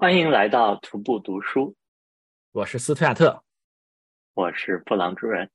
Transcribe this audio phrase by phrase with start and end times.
[0.00, 1.74] 欢迎来到徒步读书，
[2.52, 3.42] 我是斯图亚特，
[4.32, 5.50] 我是布朗主任。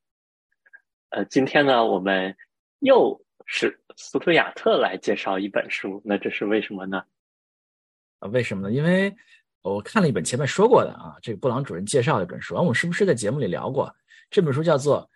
[1.11, 2.35] 呃，今天呢，我们
[2.79, 7.01] 又是斯图亚特来介绍一本书，那这是为什么呢？
[8.19, 8.75] 啊，为什么呢？
[8.75, 9.15] 因为
[9.61, 13.95] 我看了一本前面说过的啊，这个布朗主任介绍的一本书，我们是不是在节目里聊过？
[14.29, 15.09] 这本书叫做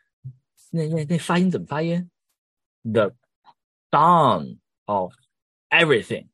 [0.72, 2.10] 那那那发音怎么发音
[2.82, 3.14] ？The
[3.92, 5.14] Dawn of
[5.70, 6.30] Everything。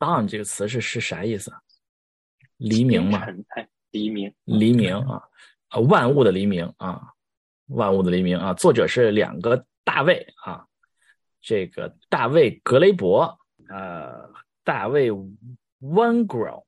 [0.00, 1.52] Dawn 这个词是是啥意思？
[2.56, 3.20] 黎明嘛？
[3.48, 5.22] 哎，黎明，黎明啊
[5.68, 7.12] 啊，万物的黎明啊，
[7.66, 8.54] 万物的黎明啊。
[8.54, 10.66] 作者是两个大卫啊，
[11.42, 14.32] 这个大卫格雷伯，呃，
[14.64, 16.64] 大卫 One Grow，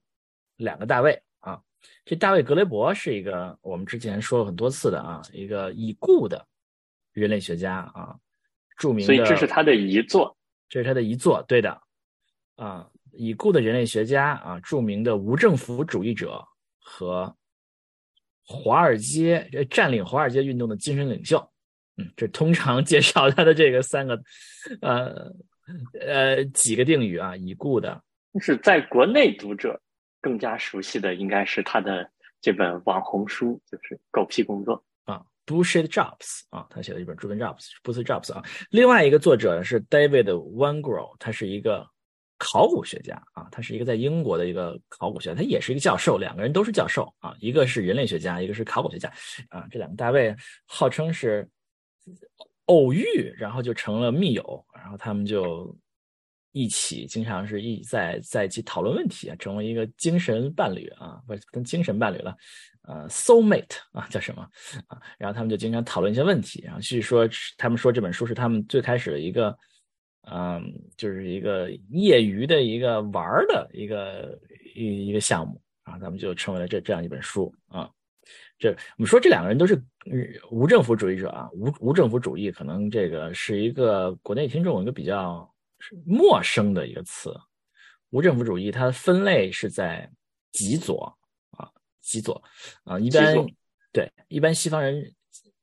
[0.57, 1.63] 两个大卫啊。
[2.05, 6.47] 这大卫格雷伯是一个我们之前说了很多次的啊，一个已故的
[7.13, 8.19] 人类学家啊，
[8.77, 9.15] 著名的。
[9.15, 10.37] 所以这是他的遗作，
[10.69, 11.83] 这是他的遗作，对的
[12.57, 12.91] 啊。
[13.13, 16.43] 已故的人类学家啊，著名的无政府主义者
[16.79, 17.35] 和
[18.45, 21.39] 华尔街占领华尔街运动的精神领袖，
[21.97, 24.21] 嗯，这通常介绍他的这个三个，
[24.81, 25.33] 呃
[26.01, 28.03] 呃几个定语啊，已故的。
[28.41, 29.81] 是在国内读者
[30.21, 38.43] 更加熟悉的，应该是他的这本网红书，就是《狗屁工作》啊，Bullshit Jobs 啊，他写的一本《Driven Jobs》，Bullshit Jobs 啊。
[38.71, 41.87] 另外一个作者是 David Grow，他是一个。
[42.45, 49.09] 考古学家啊，他是一个在英国的一个考古学家，他也是一个教授，两个人都是教授啊，一个是人类学家，一个是考古学家
[49.49, 50.35] 啊，这两个大卫
[50.67, 51.49] 号称是
[52.65, 55.73] 偶遇，然后就成了密友，然后他们就
[56.51, 62.37] 一起经常是一在在一起讨论问题啊，成为一个精神伴侣啊，不是跟精神伴侣了，
[62.89, 64.43] 呃，soul mate 啊叫什么
[64.89, 65.01] 啊？
[65.17, 69.57] 然后他们就经常讨论一些问题，然后据说他们说这本书是他们最开始的一个。
[70.31, 74.39] 嗯，就是一个业余的一个玩的一个
[74.77, 77.91] 一一个项目啊，咱们就成为了这这样一本书啊。
[78.57, 79.83] 这我们说这两个人都是
[80.49, 85.53] 无政府主义者啊，无无政府主义可能这个是一个国内听众一个比较
[86.07, 87.37] 陌生的一个词。
[88.11, 90.09] 无政府主义它的分类是在
[90.53, 91.13] 极左
[91.51, 91.69] 啊，
[92.01, 92.41] 极左
[92.85, 93.35] 啊，一般
[93.93, 95.13] 对一般西方人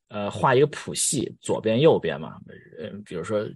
[0.09, 2.37] 呃画一个谱系，左边右边嘛，
[2.77, 3.49] 嗯，比如说。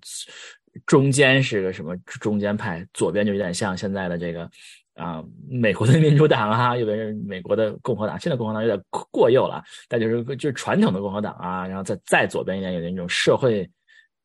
[0.86, 4.50] 中间是个什么中间派，左边就有点像现在的这个
[4.96, 8.20] 啊，美国的民主党啊，右边是美国的共和党。
[8.20, 8.80] 现在共和党有点
[9.12, 13.70] 过右了，但就是就是传统的共和党啊，然后再再左边一点有那种社会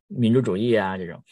[0.06, 1.22] 民主主义啊这种。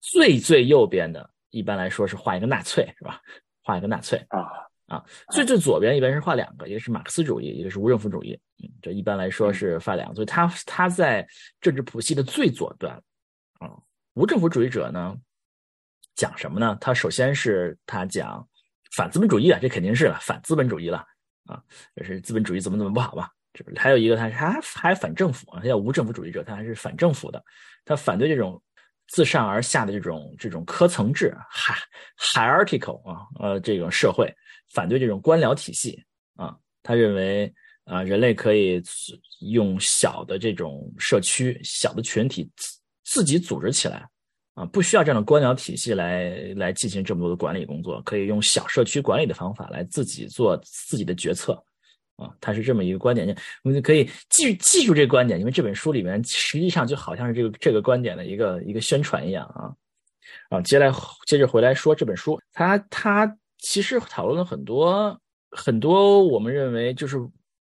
[0.00, 3.20] 最最右边的，一般来说是画一个纳粹，是吧？
[3.62, 4.48] 画一个纳粹啊
[4.86, 5.04] 啊。
[5.30, 8.32] 最最左边一般是画两个，一个是马克思主义，一个是无政府主义。
[8.62, 11.26] 嗯，这一般来说是画两个，所以他他在
[11.60, 13.02] 政治谱系的最左端啊。
[14.14, 15.16] 无政府主义者呢，
[16.16, 16.76] 讲什么呢？
[16.80, 18.46] 他首先是他讲
[18.92, 20.98] 反资本主义啊，这肯定是了，反资本主义了
[21.46, 21.62] 啊，
[21.94, 23.30] 就是资本主义怎么怎么不好吧？
[23.52, 27.42] 这不还有一个，他他还反政府啊，他叫无政府主义者，他还是反政府的，
[27.84, 28.60] 他反对这种
[29.08, 31.36] 自上而下的这种这种科层制
[32.18, 34.32] ，hierarchical 啊，呃，这种社会，
[34.72, 36.04] 反对这种官僚体系
[36.34, 37.52] 啊，他认为
[37.84, 38.82] 啊，人类可以
[39.40, 42.50] 用小的这种社区、小的群体。
[43.04, 44.08] 自己组织起来，
[44.54, 51.52] 啊，不需要这样的官僚体系来来进行这么多的管理工作，可以用小社区管理的方法来自己做自己的决策，
[52.16, 53.26] 啊，他是这么一个观点，
[53.64, 60.92] 我们就可以记记住这个观点，因为这本书里面实际上就好像是这个这个观点的一个一个宣传一样啊，啊，接来
[61.26, 65.18] 接着回来说这本书，他他其实讨论了很多
[65.50, 67.16] 很多我们认为就是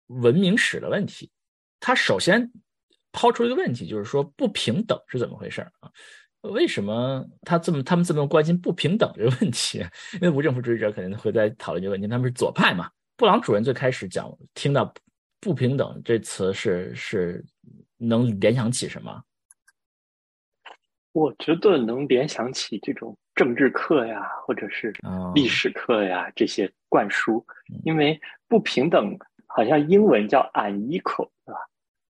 [0.07, 1.31] 文明史的问题，
[1.79, 2.51] 他首先。
[3.16, 5.91] 抛出一个问题，就是说不平等是怎么回事啊？
[6.43, 9.78] 为什么他这么他们这么关心不平等这个问题？
[10.12, 12.91] 因为无政府主义者肯定会在讨论这个问题，他们是左派嘛。
[13.16, 14.93] 布朗主任最开始讲听到
[15.41, 17.43] 不平等这词是是
[17.97, 19.22] 能联想起什么？
[21.12, 24.93] 我觉得能联想起这种政治课呀，或者是
[25.34, 27.44] 历史课呀这些灌输，
[27.85, 31.58] 因为不平等好像英文叫 unequal，对吧？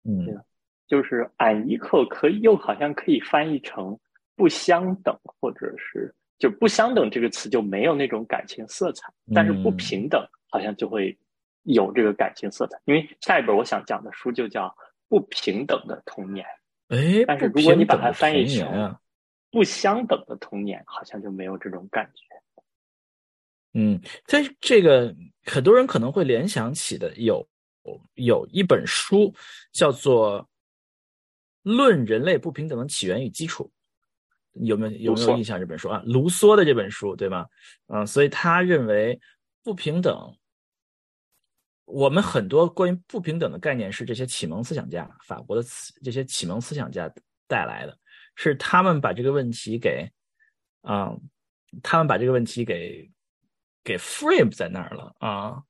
[0.05, 0.43] 嗯。
[0.87, 3.97] 就是 unequal 可以又好像可以翻译成
[4.35, 11.17] 不相等，或者是就不相等这个词就没有那种感情色彩，但是不平等好像就会
[11.63, 12.77] 有这个感情色彩。
[12.85, 14.67] 因为下一本我想讲的书就叫
[15.07, 16.45] 《不平等的童年》，
[17.21, 18.95] 哎，但是如果你把它翻译成
[19.49, 22.21] 不相等的童年，好像就没有这种感觉。
[23.73, 25.15] 嗯，在这个
[25.45, 27.47] 很多人可能会联想起的有
[28.15, 29.33] 有一本书
[29.71, 30.47] 叫做。
[31.63, 33.71] 论人类不平等的起源与基础，
[34.53, 36.03] 有没有有没有印象这本书啊？
[36.05, 37.47] 卢梭的这本书，对吧？
[37.87, 39.19] 嗯，所以他认为
[39.63, 40.15] 不平等，
[41.85, 45.63] 我们很多关于不平等的概念是这些启蒙思想家，法国的
[46.03, 47.11] 这些启蒙思想家
[47.47, 47.97] 带来的，
[48.35, 50.07] 是他们把这个问题给，
[50.81, 51.15] 啊，
[51.81, 53.09] 他们把这个问题给
[53.83, 55.63] 给 frame 在那儿了啊。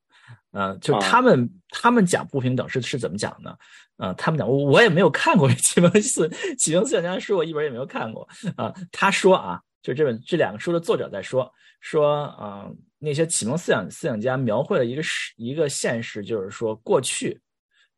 [0.53, 3.57] 嗯，就他们他们讲不平等是是怎么讲呢？
[3.97, 8.73] 啊，他们讲我我也没有看过启蒙思启蒙思想家书，我一本也没有看过啊。
[8.91, 12.69] 他说啊，就这本这两个书的作者在说说啊，
[12.99, 17.41] 那些启蒙思想思想家描绘了一个是一个现实，就是说过去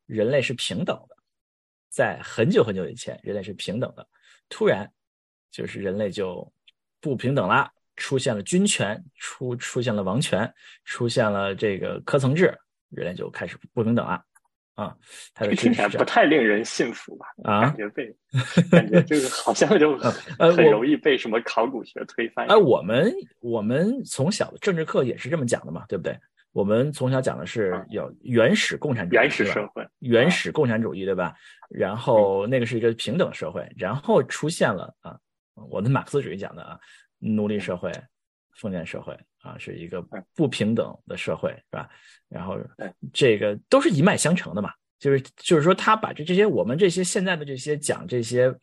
[0.05, 1.15] 人类是平等的，
[1.89, 4.07] 在很久很久以前人类是平等的，
[4.47, 4.89] 突然
[5.51, 6.51] 就是人类就
[7.01, 7.69] 不平等了。
[7.95, 10.51] 出现了军权，出出现了王权，
[10.83, 12.53] 出现了这个科层制，
[12.89, 14.21] 人类就开始不平等了
[14.75, 14.93] 啊！
[15.33, 17.25] 他的听起来不太令人信服吧？
[17.43, 18.15] 啊，感觉被
[18.69, 19.97] 感觉就是好像就
[20.37, 22.45] 很容易被什么考古学推翻。
[22.47, 23.09] 哎，我们
[23.39, 26.17] 我们从小的政治课也是这么讲的嘛，对不对？
[26.51, 31.33] 我们从小讲的是有原始共产主义，原始社会，原始共产主义，对吧？
[31.69, 35.17] 然后那个是一个平等社会，然后出现了啊，
[35.69, 36.79] 我们马克思主义讲的啊。
[37.33, 37.91] 奴隶社会、
[38.57, 40.01] 封建社会啊，是一个
[40.35, 41.89] 不平等的社会，是吧？
[42.29, 42.57] 然后
[43.11, 48.53] 这个都是一脉相承的嘛，就是就是说，他把这这些我们这些现在的这些讲这些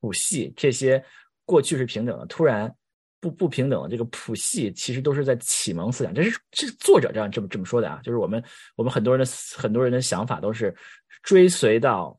[0.00, 1.02] 谱系，这些
[1.44, 2.72] 过去是平等的，突然
[3.20, 8.42] 不不平等的这个谱系，其实都是在启蒙思想，这是这作者这样这么这么说的啊，就是我们
[8.76, 10.74] 我们很多人的很多人的想法都是
[11.22, 12.18] 追随到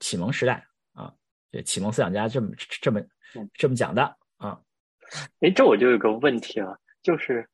[0.00, 1.12] 启蒙时代啊，
[1.50, 3.00] 这启蒙思想家这么这么
[3.54, 4.16] 这么讲的。
[5.12, 7.46] 啊，哎，这我就有个问题了，就是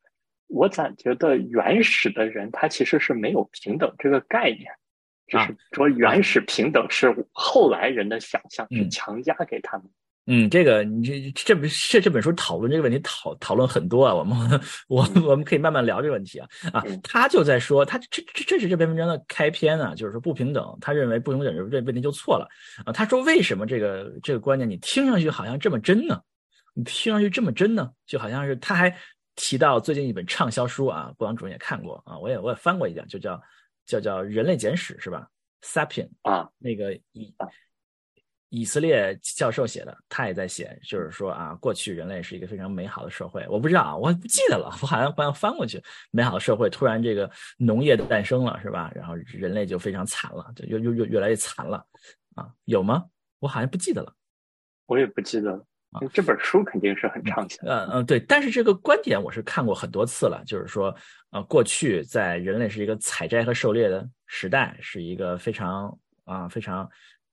[0.46, 4.64] 我咋觉得原始的人他其实是没有平等这个概念，
[5.26, 9.86] 就是说原始平等是后来人的想象，是强加给他们。
[10.30, 22.46] 嗯，这个你这这本这这本书讨论这个问题讨讨论很多啊，我们我我们可以慢慢聊这个问题啊啊，他就在说他这这这是这篇文章的开篇啊，就是说不平等，他认为不平等这问题就错了
[22.84, 26.20] 啊，他说为什么这个这个观念你听上去好像这么真呢？
[26.78, 28.96] 你听上去这么真呢，就好像是他还
[29.34, 33.42] 提到最近一本畅销书啊，郭阳主任也看过啊，我也我也翻过一点，就叫
[33.84, 35.28] 叫叫《人类简史》是吧
[35.60, 37.34] ？Sapien 啊，那个以
[38.50, 45.82] 以色列教授写的，他也在写，就是说啊，过去人类是一个非常美好的社会，我不知道啊，我不记得了，我好像好像翻过去，
[46.12, 48.88] 美好的社会突然这个农业的诞生了是吧？
[48.94, 51.84] 然后人类就非常惨了，就越越越越来越惨了
[52.36, 52.48] 啊？
[52.66, 53.04] 有吗？
[53.40, 54.14] 我好像不记得了，
[54.86, 55.66] 我也不记得了。
[56.12, 57.56] 这本书肯定是很畅销。
[57.62, 60.94] 嗯嗯，对，但是这个观点我是看过很多次了，就是说，
[61.30, 66.88] 呃，过去在人类是一个采摘和狩猎的时代，是一个非常啊非常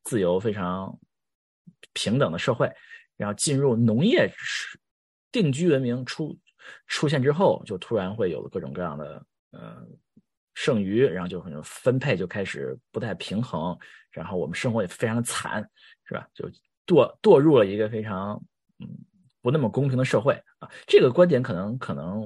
[0.06, 0.98] 自由、非常
[1.92, 2.72] 平等的社会，
[3.18, 4.32] 然后进入农业
[5.34, 6.38] 定居文明出
[6.88, 9.86] 出现之后，就突然会有各种各样的呃
[10.54, 13.78] 剩余，然后就可能分配就开始不太平衡，
[14.12, 15.70] 然后我们生活也非常的惨，
[16.06, 16.26] 是吧？
[16.34, 16.50] 就。
[16.86, 18.42] 堕堕入了一个非常
[18.80, 18.88] 嗯
[19.42, 22.22] 不那么公平的社会啊，这个观点可能可能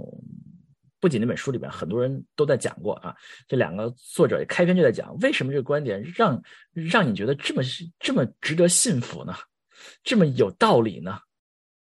[1.00, 3.16] 不仅那本书里边很多人都在讲过啊，
[3.48, 6.42] 这两个作者开篇就在讲为什么这个观点让
[6.74, 7.62] 让你觉得这么
[8.00, 9.34] 这么值得信服呢？
[10.04, 11.20] 这么有道理呢？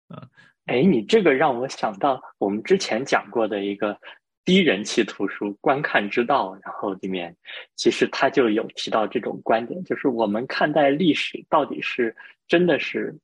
[0.07, 0.27] 啊，
[0.65, 3.99] 哎，你这个让我想到我们之前讲过的一个。
[4.45, 7.35] 低人气图书《观看之道》，然后里面
[7.75, 12.15] 其实他就有提到这种观点，就是我们看待历史到底是
[12.47, 13.17] 真的是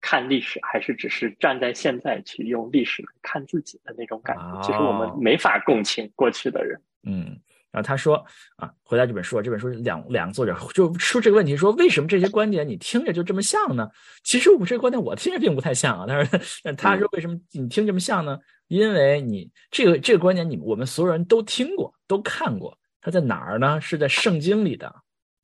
[0.00, 4.62] 看历史，还是只是站在现在去用历史来看自己的那种感觉？
[4.62, 6.80] 其实我们没法共情过去的人。
[7.02, 7.38] 嗯。
[7.76, 8.16] 然后他说
[8.56, 13.86] 啊，回答这本书，这本书两两个作者就出这个问题，说为什么这些观点你听着就这么像呢？
[14.24, 16.06] 其实我这个观点我听着并不太像啊。
[16.08, 18.38] 但是他说为什么你听这么像呢？
[18.68, 22.74] 因为你这个这个观点，你我们所有人都听过，都看过。
[23.02, 23.78] 它在哪儿呢？
[23.78, 24.90] 是在圣经里的。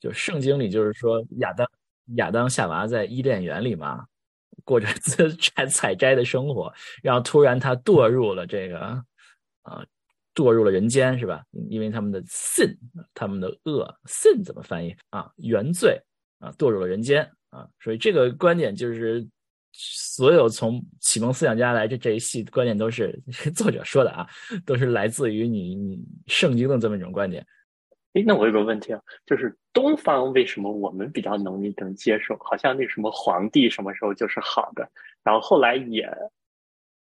[0.00, 1.68] 就圣经里就是说亚当
[2.16, 4.06] 亚当夏娃在伊甸园里嘛，
[4.64, 4.86] 过着
[5.38, 6.72] 采采摘的生活，
[7.02, 8.78] 然后突然他堕入了这个
[9.64, 9.84] 啊。
[10.34, 11.44] 堕入了人间是吧？
[11.68, 12.74] 因为他们的 sin，
[13.12, 15.30] 他们的恶 sin 怎么翻译啊？
[15.36, 16.00] 原罪
[16.38, 19.26] 啊，堕入了人间啊，所以这个观点就是
[19.72, 23.18] 所有从启蒙思想家来这这一系观点都是
[23.54, 24.26] 作者说的啊，
[24.64, 27.46] 都是来自于你你圣经的这么一种观点。
[28.14, 32.36] 哎，那我有个问题啊，就是东方为什么我们比较能能接受？
[32.40, 34.90] 好像那什么皇帝什么时候就是好的，
[35.22, 36.08] 然后后来也。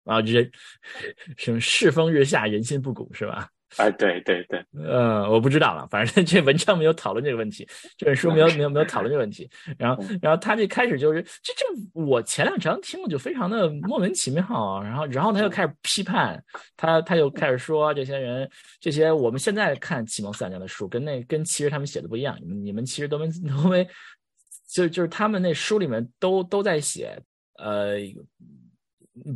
[0.04, 0.50] 啊，人
[1.36, 3.48] 什么世风日下，人心不古，是吧？
[3.78, 7.66] 啊，对对对， 呃，我不知道了，反正这文章没有讨论这个问题，
[7.96, 9.48] 这本书没有没有没有讨论这个问题。
[9.78, 14.42] 然后，然后他这开始就是这这，我前两章听了就非常的莫名其妙。
[14.82, 16.42] 然后，然后他又开始批判
[16.76, 18.46] 他，他又开始说这些人，
[18.78, 22.36] 这些我们现在看启蒙思想家的书，跟那跟其实他们写的不一样。
[22.42, 23.88] 你们你们其实都没都没，
[24.68, 27.18] 就就是他们那书里面都都在写，
[27.56, 27.96] 呃，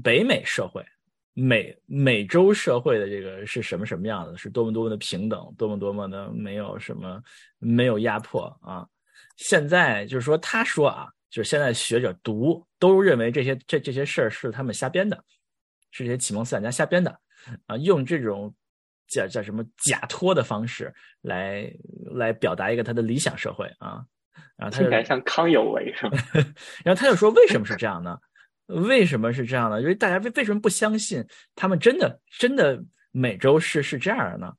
[0.03, 0.85] 北美社会。
[1.39, 4.39] 美美洲社会的这个是什么什么样的？
[4.39, 7.23] 是多么多么的平等，多么多么的没有什么
[7.59, 8.89] 没有压迫啊！
[9.37, 15.23] 现在就是说，他说啊，就是现在学者读都认为这些这这些事儿是他们瞎编的，
[15.91, 17.11] 是这些启蒙思想家瞎编的
[17.67, 18.55] 啊，用这种
[19.07, 20.91] 叫叫什么假托的方式
[21.21, 21.71] 来
[22.15, 24.03] 来表达一个他的理想社会啊。
[24.57, 26.17] 然后他听起来像康有为是吧？
[26.83, 28.19] 然后他就说，为什么是这样呢？
[28.67, 29.81] 为什么是这样的？
[29.81, 32.83] 因为大家为为什么不相信他们真的真的
[33.13, 34.53] 美洲是是这样的呢？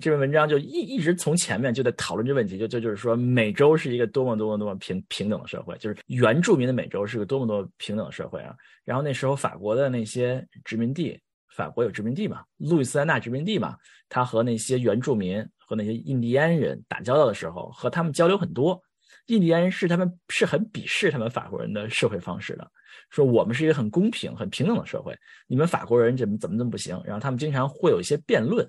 [0.00, 8.54] 这篇文章就一一直从前面就在讨论这问题，就就就是说美洲是一个多么多么多么平平等的社会，就是原住民的美洲是个多么多么平等的社会啊。
[8.84, 11.20] 然后那时候法国的那些殖民地，
[11.56, 13.76] 法国有殖民地嘛，路易斯安那殖民地嘛，
[14.08, 18.80] 他和那些原住民和那些印第安人打交道的时候，和他们交流很多。
[19.26, 22.70] 印第安人是他们是很鄙视他们法国人的社会方式的。
[23.10, 27.00] 说我们是一个很公平、很平等的社会，你们法国人怎么怎么怎么不行？
[27.04, 28.68] 然后他们经常会有一些辩论，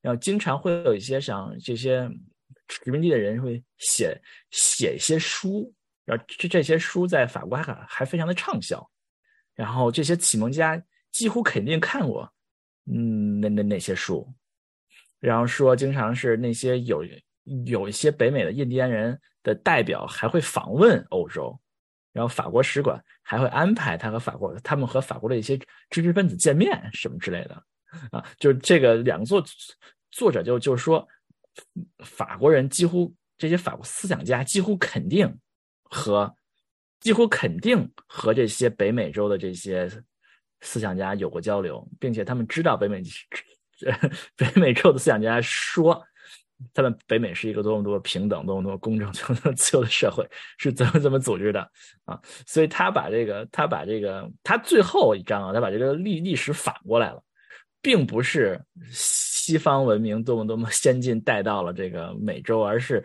[0.00, 2.10] 然后经常会有一些像这些
[2.66, 4.20] 殖民地的人会写
[4.50, 5.72] 写一些书，
[6.04, 8.84] 然后这这些书在法国还还非常的畅销，
[9.54, 10.82] 然后这些启蒙家
[11.12, 12.28] 几乎肯定看过，
[12.92, 14.26] 嗯，那那那些书，
[15.20, 17.04] 然后说经常是那些有
[17.64, 21.58] 有一些北美的印第安人的代表还会访问欧洲。
[22.12, 25.58] 然后法国使馆还会安排他和法国他们和法国的一些
[25.90, 27.62] 知识分子见面什么之类的，
[28.10, 29.44] 啊，就是这个两个作
[30.10, 31.06] 作者就就是说，
[32.04, 35.32] 法国人几乎这些法国思想家几乎肯定
[35.84, 36.34] 和
[37.00, 39.88] 几乎肯定和这些北美洲的这些
[40.62, 43.02] 思想家有过交流，并且他们知道北美
[44.34, 46.04] 北美洲的思想家说。
[46.74, 51.60] 他们北美是一个多么多么平等、多么多么公正、 多么多么自由的社会，是怎么怎么组织的
[52.04, 52.20] 啊？
[52.46, 57.22] 所以他把这个，他把这个，他最后一章啊，他把这个历历史反过来了，
[57.80, 58.60] 并不是
[58.90, 63.04] 西方文明多么多么 先进带到了这个美洲，而是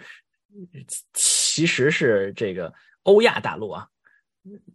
[1.14, 3.88] 其实是这个欧亚大陆啊，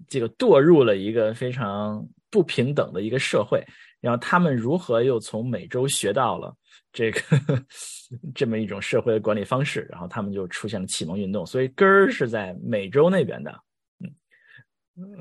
[0.09, 3.61] 这个堕入了一个非常不平等的一个社会，
[4.01, 6.55] 然后他们如何又从美洲学到了。
[6.93, 7.21] 这个
[8.35, 13.61] 这么一种社会的管理方式，然后他们就出现了启蒙运动，所以根儿是在美洲那边的。
[15.01, 15.17] 嗯，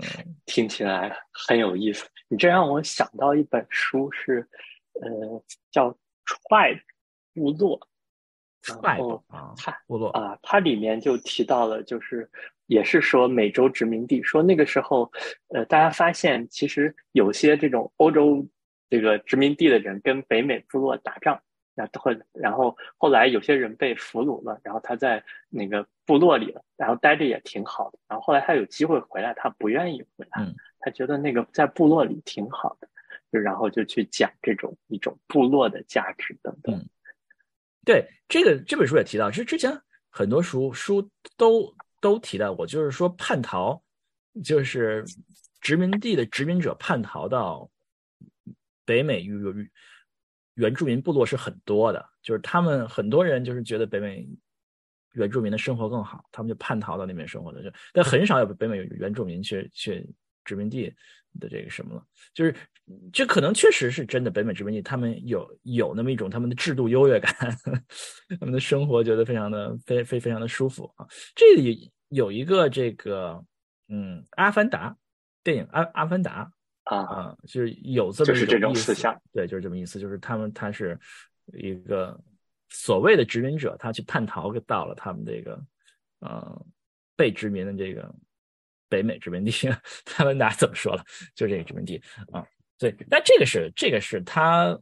[0.45, 2.07] 听起来很有意思。
[2.29, 4.47] 你这让我想到一本书，是
[4.93, 5.91] 呃叫
[6.25, 6.81] 《Tribe
[7.35, 7.79] 部落》，
[8.83, 9.53] 然后啊，
[9.85, 12.27] 部落啊，它里面就提到了，就是
[12.65, 15.11] 也是说美洲殖民地，说那个时候
[15.49, 18.43] 呃，大家发现其实有些这种欧洲
[18.89, 21.39] 这个殖民地的人跟北美部落打仗。
[21.77, 27.99] 然后，然后后来有些人被俘虏了，然后他在那个部落里了，然后待着也挺好的。
[28.07, 32.89] 然后后来他有机会回来，他不愿意回来，他觉得那个在部落里挺好的，
[33.31, 36.83] 就然后就去讲这种一种部落的价值等等。
[37.85, 39.71] 对，这个这本书也提到，其实之前
[40.09, 41.07] 很多书书
[41.37, 43.79] 都都提到过，就是说叛逃，
[44.43, 45.05] 就是
[45.61, 47.69] 殖民地的殖民者叛逃到
[48.83, 49.69] 北美与与。
[50.57, 54.27] 原住民部落是很多的，就是他们很多人就是觉得北美
[55.13, 60.07] 原住民的生活更好，他们就叛逃到那边生活的，就但很少有北美原住民去去
[60.43, 60.93] 殖民地
[61.39, 62.55] 的这个什么了，就是
[63.13, 67.31] 这可能确实是真的，北美殖民地他们有有那么一种他们的制度优越感，
[68.39, 71.05] 他们的生活觉得非常的非非非常的舒服啊。
[71.35, 73.43] 这里有一个这个
[73.89, 74.97] 嗯，阿凡达
[75.43, 76.51] 电影阿阿凡达。
[76.89, 80.97] 啊啊就是有这么就是这种思想，对，就是这么意思，就是他们他是
[81.53, 82.17] 一个
[82.69, 85.61] 所谓的殖民者，他去叛逃到了他们这个
[86.19, 86.65] 呃
[87.15, 88.13] 被殖民的这个
[88.89, 89.51] 北美殖民地，
[90.05, 91.03] 他们哪怎么说了？
[91.35, 92.01] 就这个殖民地
[92.31, 92.45] 啊，
[92.77, 94.79] 对，但这个是这个是他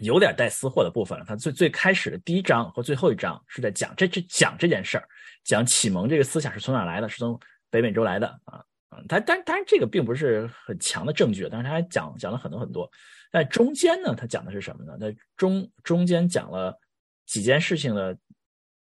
[0.00, 1.24] 有点带私货的部分了。
[1.24, 5.08] 他最最开始的第一章和最后一章是在讲这这讲这件事儿，
[5.44, 7.38] 讲启蒙这个思想是从哪来的，是从
[7.70, 8.64] 北美洲来的啊。
[9.08, 12.90] 他但当然这个并不是很强的证据，但是他还讲讲了很多很多。
[13.32, 14.96] 在中间呢，他讲的是什么呢？
[14.98, 16.78] 在中中间讲了
[17.26, 18.16] 几件事情的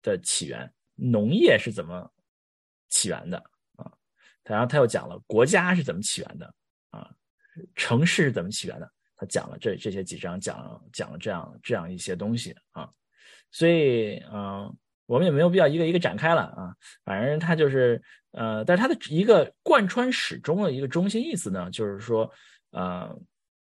[0.03, 2.11] 的起源，农业是怎么
[2.89, 3.39] 起源的
[3.77, 3.91] 啊？
[4.45, 6.55] 然后他又讲了国家是怎么起源的
[6.91, 7.11] 啊？
[7.75, 8.91] 城市是怎么起源的？
[9.17, 12.87] 他讲了这这些几章，讲了讲了这样这样一些东西啊，
[13.51, 14.71] 所以嗯，
[15.07, 16.66] 我们也没有必要一个一个展开了啊，
[17.05, 18.01] 反正他就是
[18.33, 22.31] 呃，但是他的一个贯穿始终的一个中心意思呢，就是说
[22.71, 23.17] 呃，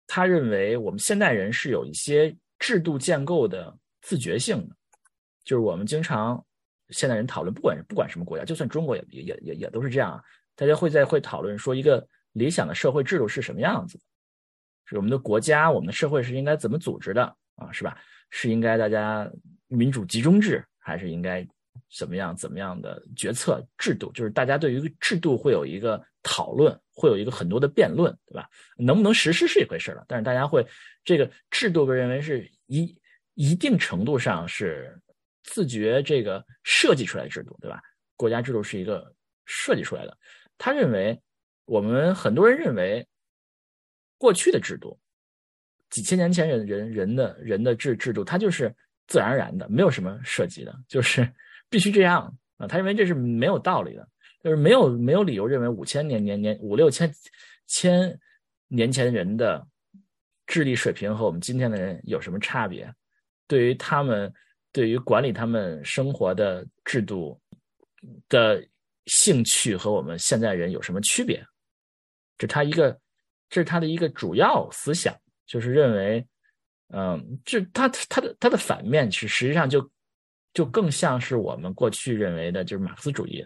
[0.08, 4.76] 他认为我们现代人是有一些制度建构的自觉性的，
[5.44, 6.44] 就是我们经常
[6.90, 10.24] 现代人讨论，不管不管什么国家，就算中国也也也也都是这样，
[10.56, 12.08] 大家会在会讨论说一个。
[12.36, 14.04] 理想的社会制度是什么样子的？
[14.84, 17.24] 是我们的国家、我们的社会是应该怎么组织的
[17.56, 17.72] 啊？
[17.72, 17.98] 是吧？
[18.30, 19.26] 是应该大家
[19.70, 21.48] 民主集中制，还是应该
[21.96, 24.12] 怎么样、怎么样的决策制度？
[24.14, 28.50] 就是大家对于制度会有一个讨论，会有一个很多的辩论，对吧？
[28.78, 30.66] 能不能实施是一回事了，但是大家会
[31.04, 32.98] 这个制度被认为是一
[33.34, 35.00] 一定程度上是
[35.44, 37.82] 自觉这个设计出来的制度，对吧？
[38.16, 39.14] 国家制度是一个
[39.46, 40.18] 设计出来的，
[40.58, 41.20] 他认为。
[41.68, 43.04] 我们很多人认为，
[44.20, 45.00] 过去的制度，
[45.90, 48.72] 几千年前人人人的人的制制度，它就是
[49.08, 51.28] 自然而然的，没有什么设计的，就是
[51.76, 52.66] 必须这样啊。
[52.66, 54.08] 他认为这是没有道理的，
[54.42, 57.14] 就是没有没有理由认为五千年年年五六千
[57.68, 58.18] 千
[58.70, 59.68] 年前人的
[60.48, 62.90] 智力水平和我们今天的人有什么差别？
[63.46, 64.34] 对于他们
[64.72, 67.38] 对于管理他们生活的制度
[68.30, 68.66] 的
[69.08, 71.46] 兴趣和我们现在人有什么区别？
[72.38, 72.98] 这他一个，
[73.50, 75.14] 这是他的一个主要思想，
[75.46, 76.26] 就是认为，
[76.94, 79.90] 嗯，这他他的他的反面是实际上就
[80.56, 83.46] 就更像是我们过去认为的，就是马克思主义，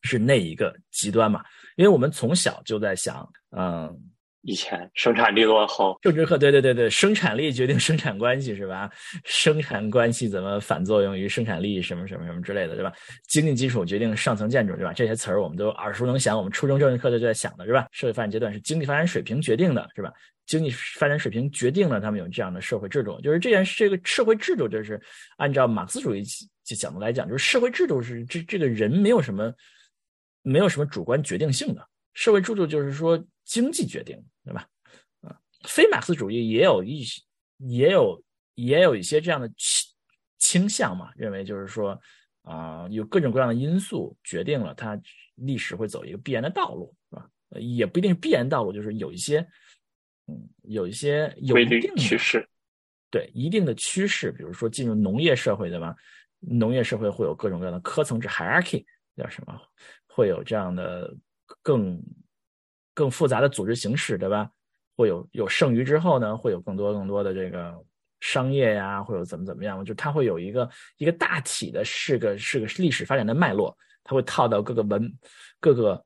[0.00, 1.44] 是那一个极端嘛？
[1.76, 3.94] 因为我们从小就在想，嗯。
[4.42, 8.90] 以前生产力落后，政治课，对对对对，生产力决定生产关系是吧？
[9.24, 12.92] 生产关系怎么反作用于生产力，什么什么什么之类的，对吧？
[13.26, 14.92] 经济基础决定上层建筑，对吧？
[14.92, 17.86] 这些词儿我们都耳熟能详，我们初中政治课就在想的是吧？
[17.90, 20.12] 社会发展阶段是经济发展水平决定的，是吧？
[20.46, 24.98] 经济发展水平决定了他们有这样的社会制度，就是这件这个社会制度，就是
[25.36, 26.22] 按照马克思主义
[26.64, 29.52] 角度来讲，就是社会制度是这这个人没有什么
[30.40, 31.86] 没有什么主观决定性的，
[32.18, 33.22] 社会制度就是说。
[33.48, 34.68] 经济决定，对吧？
[35.22, 35.34] 啊，
[35.64, 37.22] 非马克思主义也有一些，
[37.56, 38.22] 也有
[38.56, 39.90] 也有一些这样的倾
[40.36, 41.98] 倾向嘛，认为就是说，
[42.42, 45.00] 啊，有各种各样的因素决定了它
[45.36, 47.30] 历史会走一个必然的道路，是吧？
[47.58, 49.38] 也不一定是必然道路，就是有一些，
[50.26, 52.46] 嗯，有一些有一定的趋势，
[53.10, 55.96] 对一定的趋势，比如说进入农业社会，对吧？
[56.40, 58.84] 农业社会会有各种各样的科层制 hierarchy，
[59.16, 59.58] 叫什么？
[60.06, 61.16] 会有这样的
[61.62, 62.02] 更。
[62.94, 64.50] 更复杂的组织形式，对吧？
[64.96, 67.72] 会有有剩余之后呢，会有更多更多的这个
[68.18, 69.84] 商业呀，会有怎么怎么样？
[69.84, 75.16] 就它会有一个一个大体的，是个是个历史发展的脉络，它会套到各个文
[75.60, 76.04] 各个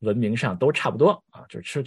[0.00, 1.46] 文明上都差不多啊。
[1.48, 1.82] 就是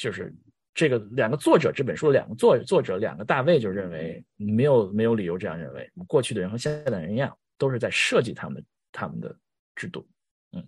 [0.00, 0.32] 就是
[0.72, 9.36] 这个两个作者这本书的两个作作者两个大卫就认为没有没有理由这样认为，过去的人和现在的人一样，都是在设计他们的他们的
[9.74, 10.06] 制度。
[10.52, 10.64] 嗯，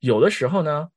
[0.00, 0.88] 有的时候呢。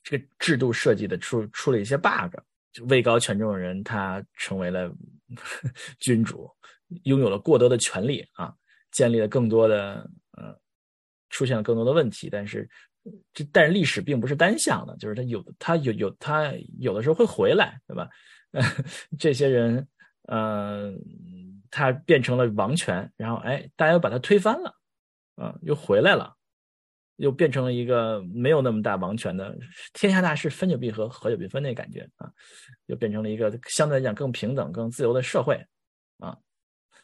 [0.00, 2.34] 这个制度设计的出出了一些 bug，
[2.72, 4.90] 就位高权重的人他成为了
[6.00, 6.50] 君主，
[7.02, 8.54] 拥有了过多的权利啊，
[8.90, 10.58] 建立了更多的呃，
[11.28, 12.30] 出现了更多的问题。
[12.30, 12.66] 但是
[13.34, 18.08] 这但是历史并不是单向的，就是他有他有有他有的时候会回来，对吧？
[19.18, 19.86] 这些人
[20.28, 20.98] 嗯，
[21.70, 24.74] 他变成了王权，然后哎，大家又把他推翻了，
[25.34, 26.34] 啊，又回来了。
[27.18, 29.56] 又变成了一个没有那么大王权的
[29.92, 32.28] 天下大事，分久必合，合久必分那感觉啊，
[32.86, 35.62] 又变成了一个相对来讲更平等、更自由的社会
[36.18, 36.36] 啊。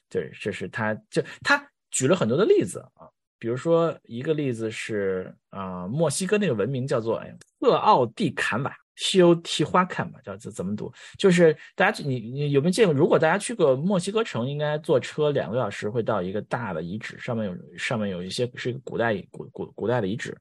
[0.08, 3.06] 对，这是他就他举了很多的例子啊，
[3.38, 8.74] 比如说一个例子是啊，墨西哥那个文明叫做哎赫奥蒂坎瓦。
[8.96, 10.92] T o t 花看吧，叫怎怎么读？
[11.18, 12.94] 就是大家你你有没有见过？
[12.94, 20.36] 如果大家去过墨西哥城，应该坐车两个小时会到一个大的遗址，上面有上面有一些是一个古代古古古代的遗址，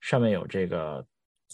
[0.00, 1.04] 上面有这个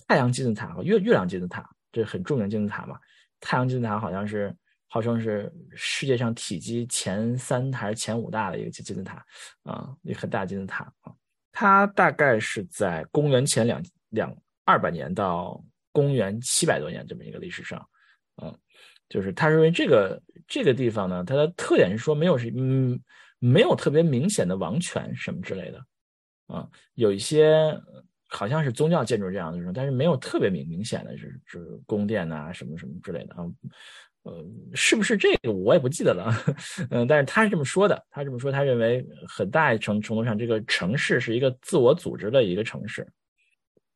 [0.06, 2.98] 太阳金字塔和月月亮金字塔，这很著名金字塔嘛。
[3.40, 4.54] 太阳金字塔好像是
[4.86, 9.24] 号称是世界上体积前三还是前五大的一个金金字塔
[9.64, 11.12] 啊，一个很大金字塔啊。
[11.50, 15.60] 它大概是在公元前两两二百年到。
[15.94, 17.80] 公元七百多年这么一个历史上，
[18.42, 18.52] 嗯，
[19.08, 23.00] 就是他认为这个这个地方呢，它的特点是说没有是嗯
[23.38, 25.78] 没有特别明显的王权什么之类的，
[26.48, 27.80] 啊，有一些
[28.26, 33.44] 好像是宗教建筑这样的，但是没有特别明明显的是是宫殿呐什么什么之类的啊，
[34.24, 36.34] 呃，是不是这个我也不记得了，
[36.90, 43.06] 嗯，但是他是这么说的，他这么说，他认为很大程程度上这个城市是一个自我组织的一个城市。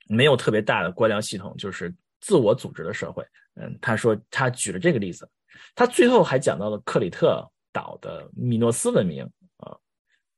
[0.08, 3.24] 没有特别大的官僚系统，就是自我组织的社会。
[3.54, 5.28] 嗯，他说他举了这个例子，
[5.74, 9.22] 他最后还讲到了克里特岛的米诺斯文明
[9.58, 9.76] 啊，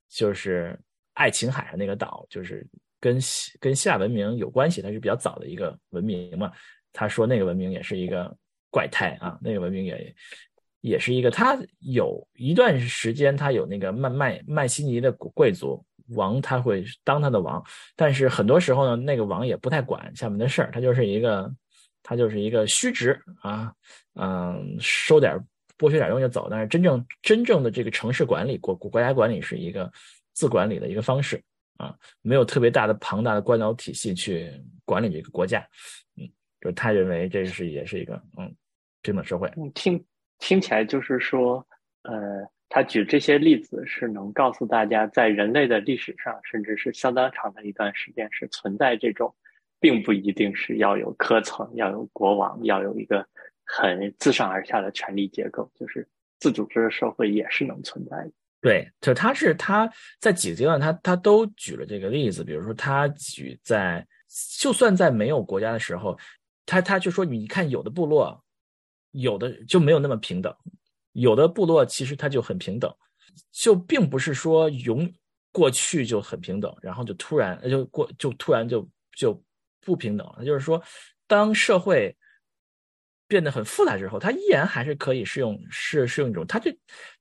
[0.09, 0.79] 就是
[1.15, 2.67] 爱琴海那个岛，就是
[2.99, 6.51] 跟希跟希腊文明有关系，它是比较早的一个文明嘛。
[6.93, 8.37] 他说那个文明也是一个
[8.71, 10.15] 怪胎啊，那个文明也
[10.81, 17.63] 也是一个，他有一段时间他有那个曼曼曼西尼的贵族王，他会当他的王，
[17.97, 21.53] 但是很多时候呢，那个王也不太管下面的事儿，他就是一个。
[22.03, 23.73] 他就是一个虚职啊，
[24.15, 25.39] 嗯，收点
[25.77, 26.49] 剥削点东西就走。
[26.51, 29.89] 但是真正真正的这个城市管理国国家管理是一个
[30.33, 31.41] 自管理的一个方式
[31.77, 34.51] 啊，没有特别大的庞大的官僚体系去
[34.87, 35.61] 管理这个国家。
[36.17, 36.27] 嗯，
[36.63, 38.53] 就他认为这是也是一个嗯
[39.03, 39.53] 平等社会。
[39.75, 40.03] 听
[40.39, 41.65] 听起来就是说，
[42.05, 42.15] 呃，
[42.71, 49.35] 他举这些例子是能告诉大家，在人类的历史上，甚至是相当长的一段时间是存在这种。
[49.83, 53.27] 并不一定是要有科层，要有国王，要有一个
[53.65, 56.07] 很自上而下的权力结构，就是
[56.39, 58.31] 自组织的社会也是能存在的。
[58.61, 64.07] 对，就他是他在几个阶段，他他都举了这个例子，比如说他举在
[64.59, 66.15] 就算在没有国家的时候，
[66.67, 68.45] 他他就说你看有的部落
[69.13, 70.55] 有的就没有那么平等，
[71.13, 72.93] 有的部落其实它就很平等，
[73.53, 75.13] 就并不是说永
[75.53, 79.43] 过去就很平等，然后就突然就过就突然就就。
[79.83, 80.81] 不平等了，就是说，
[81.27, 82.15] 当社会
[83.27, 86.71] 变得很复杂之后，它依然还是可以适用，是适用一种，他这，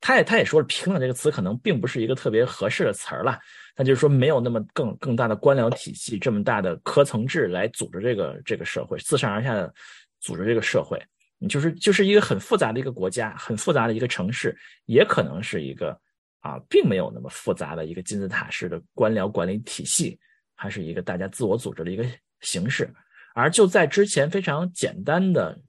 [0.01, 3.39] 他也他也说了，平等这个词可能并不是一个特别合适的词儿了。
[3.77, 9.73] 那就是说，没有那么更更大的官僚体系，这么大的科层制来组织这个这个社会，自上而下的
[10.19, 11.01] 组织这个社会，
[11.47, 15.97] 就是就是一个很复杂的一个国家，很复杂的一个城市，也可能是一个
[16.39, 20.19] 啊，并没有那么复杂的一个金字塔式的官僚管理体系，
[20.55, 22.05] 还是一个大家自我组织的一个。
[22.41, 22.89] 形式，
[23.35, 25.59] 而就在之前非常简单的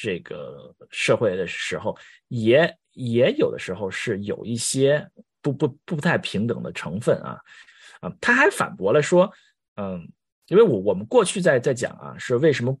[0.00, 5.04] 这个社会的时候，也也有的时候是有一些
[5.42, 7.36] 不不不太平等的成分啊
[8.00, 9.28] 啊，他还反驳了说，
[9.74, 10.08] 嗯，
[10.46, 12.78] 因为我我们过去在在讲啊，是为什么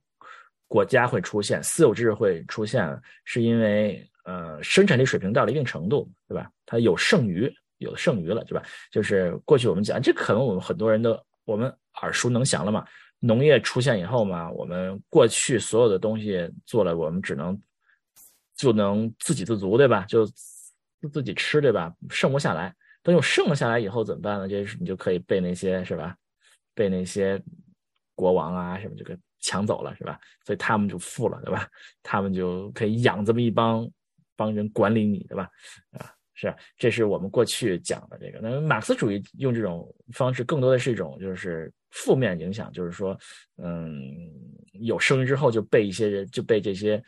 [0.70, 6.48] 国家会出现私有制会出现，是因为呃生产力水平到了一定程度，对吧？
[6.64, 8.64] 它有剩余，有剩余了，对吧？
[8.88, 12.86] 就是过去我们讲，这可能我们很多人都我们耳熟能详了嘛。
[13.18, 17.60] 农业出现以后嘛，我们过去所有的东西做了，我们只能
[18.54, 20.04] 就能自给自足，对吧？
[20.06, 20.24] 就
[21.12, 21.92] 自己吃，对吧？
[22.10, 24.48] 剩不下来，等有剩了下来以后怎么办呢？
[24.48, 26.16] 就是你就可以被那些是吧？
[26.74, 27.42] 被那些
[28.14, 30.18] 国王啊什么就给抢走了，是吧？
[30.44, 31.68] 所以他们就富了，对吧？
[32.02, 33.90] 他们就可以养这么一帮
[34.36, 35.48] 帮人管理你，对吧？
[35.92, 36.12] 啊。
[36.32, 38.40] 是，这是我们过去讲的这个。
[38.40, 43.14] 那马克思主义用这种方式，更多的是一种就是负面影响，就是说，
[43.58, 44.02] 嗯，
[44.72, 47.02] 有生育之后就被一些人就被这些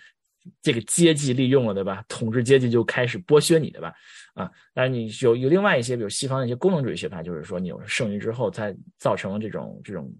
[0.60, 2.04] 这个阶级利用了，对吧？
[2.08, 3.94] 统治阶级就开始剥削你，对吧？
[4.34, 10.14] 啊，但是你有有另外一些，比如西方的一些功能主义学派，就是说你有剩余之后，才造成了这种这种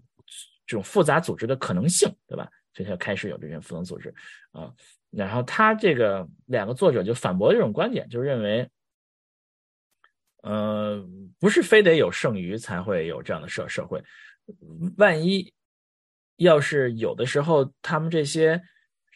[0.65, 2.49] 这种复杂组织的可能性，对吧？
[2.73, 4.13] 所以才开始有这些复杂组织
[4.51, 4.73] 啊。
[5.09, 8.69] 然后他这个两个作者就反驳这种观点，就认为。
[10.45, 11.01] 呃，
[11.39, 14.03] 不是非得有剩余才会有这样的社社会，
[14.97, 15.53] 万一
[16.35, 18.61] 要是有的时候，他们这些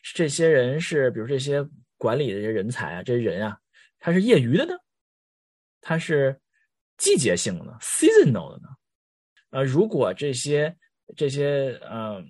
[0.02, 3.60] 这些人是，比如这些管理的这些人才啊，这些人啊，
[4.00, 4.74] 他是业余的呢，
[5.82, 6.40] 他是
[6.96, 8.70] 季节性的呢，seasonal 的呢？
[9.50, 10.74] 呃，如果这些
[11.16, 12.24] 这些呃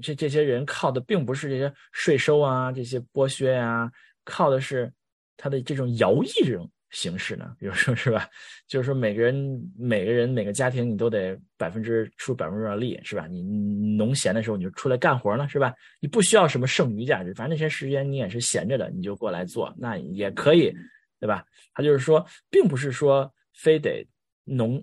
[0.00, 3.90] 这这些人靠的并不是这些税收啊，这些剥削呀，
[4.24, 4.92] 靠的是
[5.36, 6.70] 他的这种徭役这种。
[6.92, 7.54] 形式呢？
[7.58, 8.26] 比如说是吧？
[8.68, 9.34] 就是说每个人、
[9.76, 13.26] 每个人、每个家庭，你都得百分之出百分之多少力，是吧？
[13.26, 15.74] 你农闲的时候，你就出来干活呢，是吧？
[16.00, 20.72] 你不需要什么剩余价值，反正那些时间你也是闲着的，你就过来做，那也可以，
[21.18, 21.44] 对吧？
[21.74, 24.06] 他就是说，并不是说非得
[24.44, 24.82] 农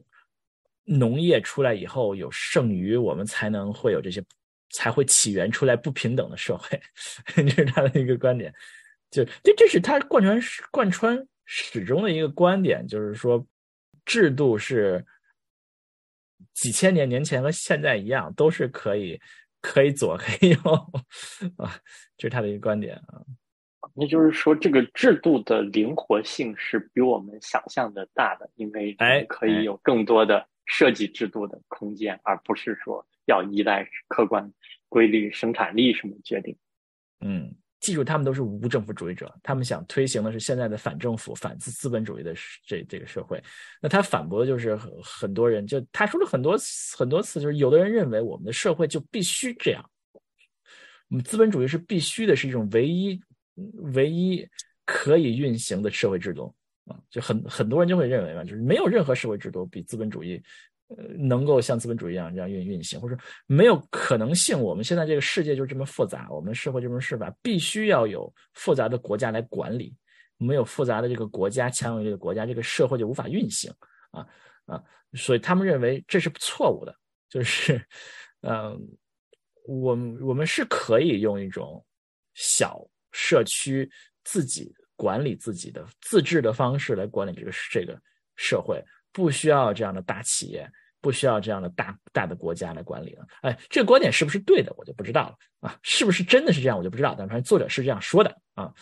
[0.85, 4.23] 农业出来以后有剩余，我们才能会有这些，
[4.71, 6.81] 才会起源出来不平等的社会，
[7.35, 8.53] 这是他的一个观点。
[9.09, 10.39] 就这，这是他贯穿
[10.71, 11.27] 贯穿。
[11.45, 13.45] 始终的一个观点就是说，
[14.05, 15.05] 制度是
[16.53, 19.19] 几千年年前和现在一样，都是可以
[19.59, 20.57] 可以左 可以右
[21.57, 21.77] 啊，
[22.15, 23.21] 这是他的一个观点啊。
[23.93, 34.51] 那就是说，这个制度的灵活性是比我们想象的大的，因为哎可以有更多的设计制度的空间，而不是说要依赖客观
[34.89, 36.57] 规律、生产力什么决定。
[37.19, 37.53] 嗯。
[37.83, 42.33] 记住，他们都是无政府主义者，他们想推行的是现在的反政府、反资资本主义的
[42.65, 43.43] 这这个社会。
[43.81, 46.57] 那他反驳的就是很多人，就他说了很多
[46.97, 49.83] 很多次，就是有的人认为我们的社会就必须这样，
[51.09, 53.21] 我们资本主义是必须的，是一种唯一
[53.93, 54.47] 唯一
[54.85, 56.99] 可以运行的社会制度啊。
[57.09, 60.41] 就很很多人就会认为嘛，就是没有任何社会制度比资本主义
[60.87, 63.17] 呃能够像资本主义一样这样运运行，或者
[63.47, 64.59] 没有可能性。
[64.59, 69.95] 我们现在这个世界就这么复杂，我们社会这么释法，必须要有复杂的国家来管理。
[70.37, 73.71] 没有复杂的这个国家，强有这个国家，这个社会就无法运行
[74.11, 74.27] 啊
[74.65, 74.83] 啊！
[75.13, 76.93] 所以他们认为这是错误的，
[77.29, 77.81] 就是，
[78.41, 78.77] 嗯，
[79.65, 81.85] 我们我们是可以用一种
[82.33, 83.89] 小社区
[84.25, 87.99] 自己管理自己的自治的方式来管理这个这个
[88.37, 90.65] 社会，不需要这样的大企业，
[91.01, 93.27] 不需要这样的大大的国家来管理了。
[93.41, 95.35] 哎，这个观点是不是对的，我就不知道了
[95.67, 95.77] 啊！
[95.83, 97.13] 是不是真的是这样，我就不知道。
[97.17, 98.73] 但反正作者是这样说的啊。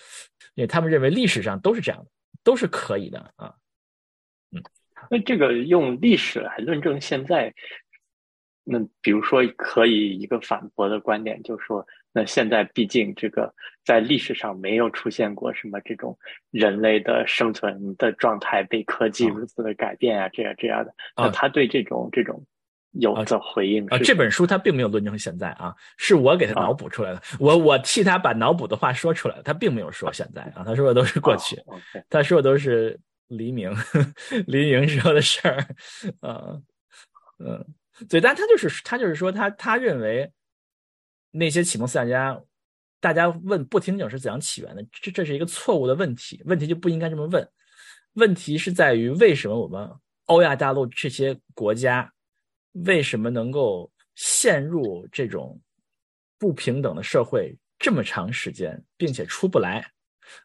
[0.53, 2.12] 因为他们认为历史上都是这样的，
[2.43, 3.55] 都是可以的啊。
[4.51, 4.62] 嗯，
[5.10, 7.51] 那这个用历史来论证现在，
[8.63, 13.54] 那比如说可以一个反驳的观点，就是说，那现在毕竟这个
[13.86, 16.17] 在历史上没有出现过什么这种
[16.52, 20.93] 人类的生存的状态被科技如此的改变啊，这样这样的。
[21.15, 22.45] 那他对这种这种。
[23.00, 31.56] 有的回应啊，这本书他并没有论证现在啊，是我给他脑补出来的，我我替他把脑补的话说出来了，他并没有说现在啊，他说的都是过去，
[32.12, 33.74] 他说的都是黎明
[34.45, 35.65] 黎明时候的事儿，
[36.19, 36.60] 啊
[37.39, 37.65] 嗯，
[38.10, 40.30] 对，但他就是他就是说他他认为
[41.31, 42.39] 那些启蒙思想家，
[42.99, 47.49] 大家问不听讲是怎样起源的，这这是一个错误的问题，问题就不应该这么问，
[48.13, 49.89] 问题是在于为什么我们
[50.25, 52.11] 欧亚大陆这些国家。
[52.85, 55.59] 为什么能够陷入这种
[56.39, 59.85] 不平等的社会这么长时间，并且出不来？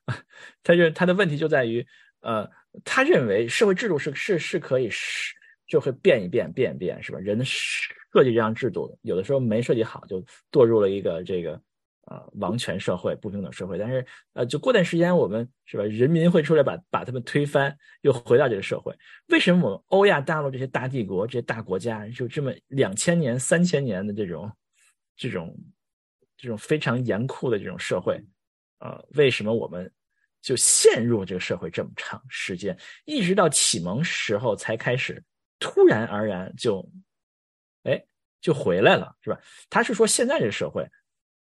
[0.64, 1.87] 他认他的问题就在于，
[2.18, 2.51] 呃，
[2.85, 5.36] 他认为社会制度是是是可以是
[5.67, 7.19] 就会变一变变一变，是吧？
[7.19, 11.61] 人设计这样制度，有的时候没设计好，就堕入了一个这个。
[12.09, 15.83] 呃，王权社会、不平等社会，但是呃，就过段时间，我们是吧？
[15.83, 18.95] 人民会出来把把他们推翻，又回到这个社会。
[19.27, 24.49] 为什么我们欧亚大陆这些大帝国、这些大国家，就这么两千年、三千年的这种、
[25.17, 25.53] 这种、
[26.37, 28.25] 这种非常严酷的这种社会，
[28.79, 29.93] 啊，为什么我们
[30.41, 35.21] 就陷入这个社会这么长时间，一直到启蒙时候才开始
[35.59, 36.87] 突然而然就，
[37.85, 38.03] 哎，
[38.40, 39.38] 就回来了，是吧？
[39.71, 40.87] 他是说现在这个社会。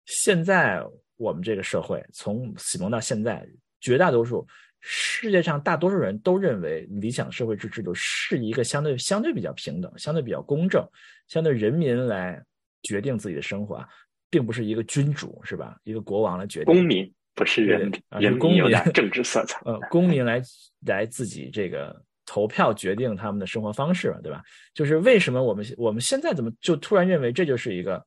[0.05, 0.83] 现在
[1.15, 3.47] 我们这个社会从启蒙到现在，
[3.79, 4.45] 绝大多数
[4.79, 10.83] 世界上大多数人都认为理想社会制制度是一个相对相对比较平等、相对比较公正、
[11.27, 12.43] 相对人民来
[12.81, 13.87] 决定自己的生活，
[14.29, 15.77] 并不是一个君主是吧？
[15.83, 16.73] 一个国王来决定。
[16.73, 19.61] 公民不是人，人公民政治色彩。
[19.65, 20.41] 呃，公民来
[20.87, 24.43] 来自己这个投票决定他们的生活方式嘛，对吧？
[24.73, 28.03] 就是为什么我们我们现在怎么就突然认为这就是一个？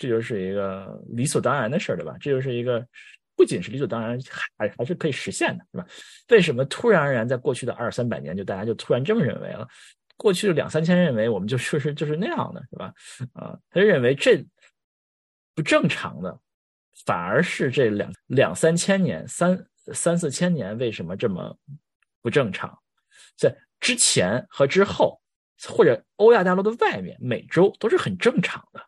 [0.00, 2.16] 这就是一个理所当然的事儿，对吧？
[2.20, 2.86] 这就是一个
[3.34, 4.16] 不仅是理所当然，
[4.56, 5.84] 还还是可以实现的，是吧？
[6.28, 9.66] 为什么突然而然在过去的二三百年，就大家就突然这么认为了？
[10.16, 12.94] 过去的两三千认为我们就说是就是那样的，是吧？
[13.32, 14.40] 啊，他就认为这
[15.56, 16.38] 不正常的，
[17.04, 21.58] 反而是这两两三千年、三三四千年为什么这么
[22.22, 22.78] 不正常？
[23.38, 25.20] 在之前和之后，
[25.68, 28.84] 或者欧亚大陆的外面，美洲都是很正常的。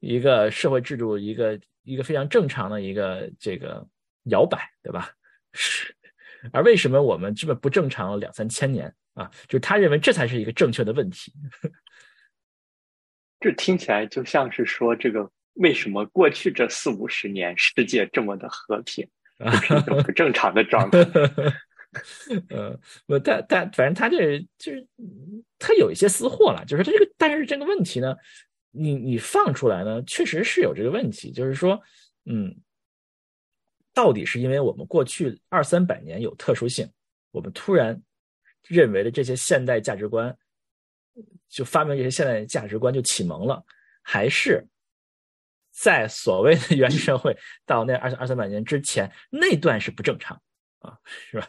[0.00, 3.86] 一个社会制度，一个一个非常正常的一个这个
[4.24, 5.10] 摇摆，对吧？
[5.54, 5.96] 是，
[6.52, 9.30] 而为什么我们这么不正常了两三千年啊？
[9.48, 11.32] 就是他认为这才是一个正确的问题。
[13.40, 19.08] 这听起来就像是说，这个为什么过去这四五十年世界这么的和平，
[19.62, 20.98] 是一种不正常的状态？
[22.50, 24.86] 呃，我他他反正他这就是
[25.58, 28.14] 他有一些私货了，就是他这个，但是这个问题呢？
[28.76, 31.80] 你你放出来呢，确实是有这个问题，就是说，
[32.24, 32.52] 嗯，
[33.92, 36.90] 到底是因为我们过去二三百年有特殊性，
[37.30, 38.02] 我们突然
[38.66, 40.36] 认为的这些现代价值观，
[41.48, 43.64] 就发明这些现代价值观就启蒙了，
[44.02, 44.66] 还是
[45.70, 50.42] 在所谓的 原始社会到那二二三百年之前那段是不正常
[50.80, 50.98] 啊，
[51.30, 51.48] 是吧？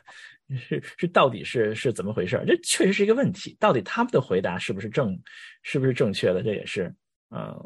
[0.50, 2.44] 是是，到底是是怎么回事？
[2.46, 3.56] 这确实是一个问题。
[3.60, 5.20] 到底他们的回答是不是正，
[5.64, 6.44] 是不是正确的？
[6.44, 6.94] 这也是。
[7.32, 7.58] 嗯，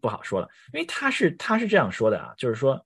[0.00, 2.82] 不好说了，因为他是他是这样说的啊，就是说，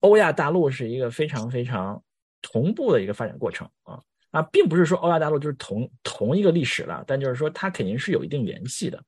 [0.00, 2.02] 欧亚大陆是一个非常非常
[2.42, 9.02] 同步的一个发展过程啊啊，并不是说欧亚大陆就是同同一个历史了，但就是说它肯定是有一定联系的。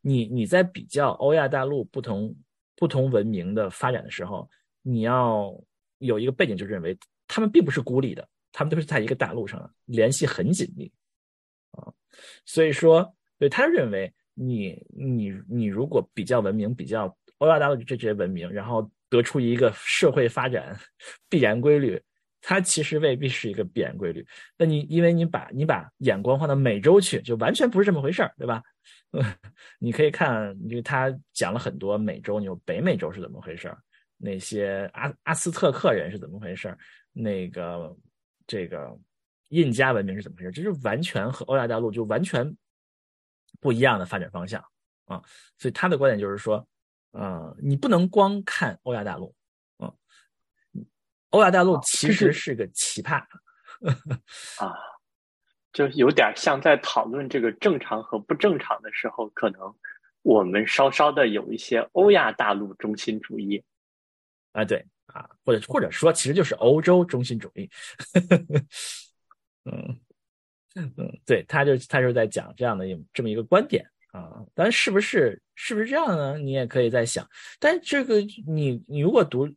[0.00, 2.34] 你你在比较欧亚大陆不同
[2.74, 4.48] 不同文明的发展的时候，
[4.82, 5.54] 你要
[5.98, 6.98] 有一个背景，就认为
[7.32, 10.90] 他们并不是孤立的，他们都是在一个大陆上的，联系很紧密
[11.70, 11.86] 啊，
[12.44, 14.12] 所以说，对他认为。
[14.42, 20.74] 你你你如果比较文明、比较欧亚大陆这些文明，然后得出一个社会发展
[21.28, 22.00] 必然规律，
[22.40, 24.26] 它其实未必是一个必然规律。
[24.56, 28.62] 那你因为你把你把眼光放到美洲去，就完全不是这么回事儿，对吧？
[29.78, 33.76] 你可以看，就他讲了很多美洲，你有北美洲是怎么回事儿，
[34.16, 36.78] 那些阿阿斯特克人是怎么回事儿，
[37.12, 37.96] 那个
[38.46, 38.98] 这个
[39.48, 42.56] 印加文明是怎么回事儿，这是完全和欧亚大陆就完全
[43.60, 44.64] 不一样的发展方向
[45.06, 45.22] 啊。
[45.58, 46.66] 所以他的观点就是说，
[47.12, 49.34] 呃，你不能光看欧亚大陆，
[49.78, 49.92] 嗯，
[51.30, 53.24] 欧亚大陆其实是个奇葩
[54.58, 54.74] 啊。
[55.72, 59.72] 就有点像在讨论这个正常和不正常的时候，可能
[60.22, 63.62] 我们稍稍的有一些欧亚大陆中心主义
[64.50, 67.70] 啊，对啊，或者或者说其实就是欧洲中心主义，
[69.64, 70.00] 嗯
[70.74, 76.38] 嗯，对，他就他就在讲这样的这么一个观点啊，但是不是是不是这样呢？
[76.38, 79.48] 你也可以在想，但这个你你如果读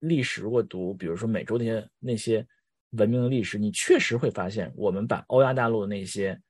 [0.00, 2.46] 历史，如果读比如说美洲那些那些。
[2.92, 6.40] 文明的历史，你确实会发现，我们把欧亚大陆的那些、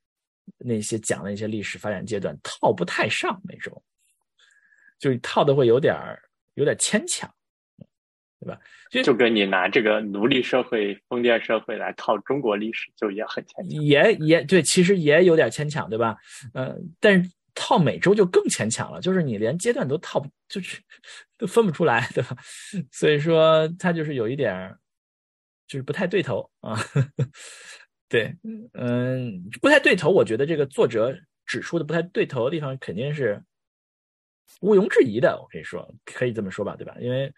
[0.57, 3.83] 那些讲的一些历史发展阶段套不太上美洲，
[4.97, 6.17] 就套的会有点儿
[6.53, 7.29] 有点牵强，
[8.39, 8.59] 对吧？
[8.89, 13.83] 就就跟你拿这个奴隶社会、封建社会来套中国历史，就也很牵强。
[13.83, 16.17] 也也对，其实也有点牵强，对吧？
[16.53, 20.79] 嗯，但是套美洲就更牵强了，就是你连阶段都套，就是
[21.37, 22.35] 都分不出来，对吧？
[22.91, 24.75] 所以说，它就是有一点。
[25.67, 26.75] 就是不太对头啊，
[28.09, 28.35] 对，
[28.73, 30.09] 嗯，不太对头。
[30.09, 33.39] 我觉得这个作者指出的不太对头的地方，肯定是
[34.61, 35.39] 毋庸置疑的。
[35.39, 36.95] 我可以说，可以这么说吧，对吧？
[36.99, 37.31] 因为，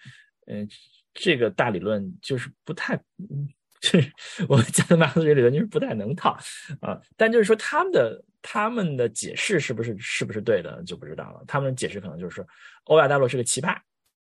[0.48, 0.68] 嗯，
[1.14, 2.96] 这个大理论就是不太，
[3.82, 4.12] 就是
[4.48, 6.38] 我们讲的马克思主义理论就是不太能套
[6.82, 7.02] 啊。
[7.18, 11.44] 但就是说，他们的他们的解释是不是是不是对的，就不知道了。
[11.48, 12.46] 他们的解释可能就是，
[12.86, 13.76] 欧亚大陆是个奇葩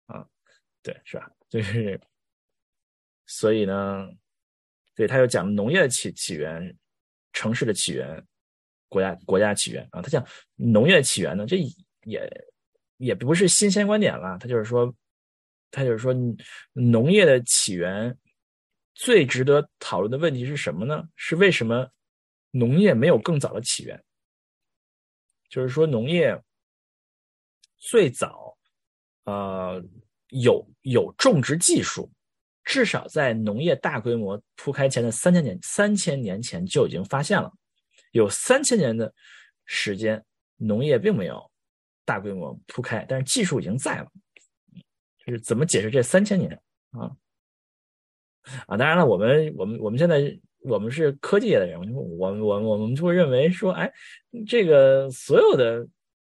[0.07, 0.27] 啊，
[0.83, 1.31] 对，是吧？
[1.49, 2.01] 就是。
[3.29, 4.09] 所以呢，
[4.95, 6.77] 对他又讲农业的起起源、
[7.33, 8.25] 城市的起源、
[8.89, 10.01] 国家国家起源啊。
[10.01, 10.25] 他讲
[10.55, 11.57] 农业的起源呢，这
[12.05, 12.47] 也
[12.99, 14.39] 也不是新鲜观点了。
[14.39, 14.95] 他就是说，
[15.71, 16.15] 他就是说，
[16.73, 18.17] 农业的起源
[18.95, 21.09] 最值得讨论的问题是什么呢？
[21.17, 21.89] 是为什么
[22.51, 24.03] 农业没有更早的起源？
[25.49, 26.37] 就是说，农业
[27.79, 28.57] 最早
[29.25, 29.83] 呃
[30.29, 32.11] 有有种植技术。
[32.65, 37.49] 至少在农业大规模铺开前的三千年，三千年前就已经发现了，
[38.11, 39.15] 有三千年的
[39.67, 40.21] 时间，
[40.57, 41.49] 农业并没有
[42.05, 44.11] 大规模铺开，但是技术已经在了。
[45.27, 46.59] 就是怎么解释这三千年
[46.93, 47.11] 啊？
[48.67, 53.93] 啊，当然了，我们我们我们现在我们是科技业的人，我我我我们就会认为说，哎，
[54.47, 55.87] 这个所有的。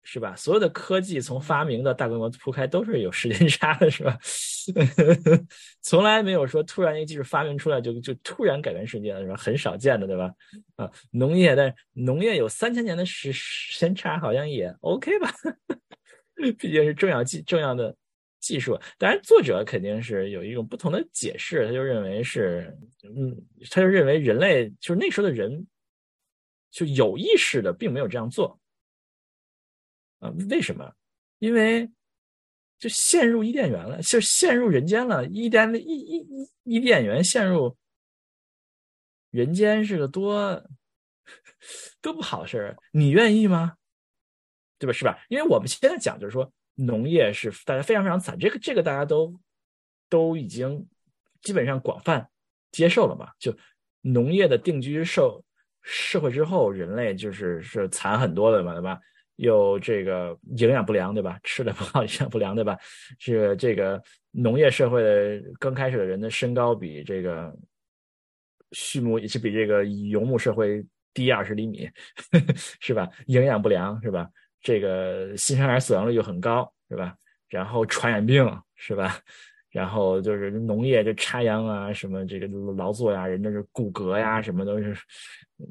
[0.09, 0.33] 是吧？
[0.37, 4.17] 所有的科技从发明到大规模铺开都是有时间 差的，是吧？
[5.83, 9.35] 从来没有说突然一个技术发明出来就就突然改变世界了，是吧？
[9.35, 10.31] 很少见的，对吧？
[10.77, 15.29] 啊，农业，但农业有三千年的时时间差，好像也 OK 吧？
[16.57, 17.93] 毕竟是重要技重要的
[18.39, 18.79] 技术。
[18.97, 23.35] 当然，作者肯定是有一种不同的解释，他就认为是，嗯，
[23.69, 25.65] 他就认为人类就是那时候的人
[26.71, 28.59] 就有意识的并没有这样做。
[30.19, 30.91] 啊，为什么？
[31.39, 31.89] 因为
[32.79, 35.25] 就陷入伊甸园了，就陷入人间了。
[35.27, 37.75] 伊甸的伊伊伊伊甸园陷入
[39.31, 40.63] 人间是个多
[42.01, 43.77] 多不好事儿，你愿意吗？
[44.79, 44.93] 对吧？
[44.93, 45.19] 是吧？
[45.29, 49.33] 因为我们现在讲就是说，农业是大家非常非常惨，这个这个大家都
[50.09, 50.87] 都已经
[51.41, 52.29] 基本上广泛
[52.71, 53.31] 接受了嘛。
[53.39, 53.55] 就
[54.01, 55.43] 农业的定居社
[55.81, 58.99] 社会之后，人类就是是惨很多的嘛，对吧？
[59.37, 61.39] 有这个营养不良，对吧？
[61.43, 62.77] 吃的不好，营养不良，对吧？
[63.19, 67.55] 是这个农业社会的刚开始的人的身高比这个
[68.71, 71.89] 畜牧也是比这个游牧社会低二十厘米，
[72.79, 73.09] 是吧？
[73.27, 74.29] 营养不良，是吧？
[74.61, 77.15] 这个新生儿死亡率就很高，是吧？
[77.49, 79.19] 然后传染病，是吧？
[79.69, 84.93] 然后就是农业这插秧啊，什么这个劳作呀，人家是骨骼呀，什么都是，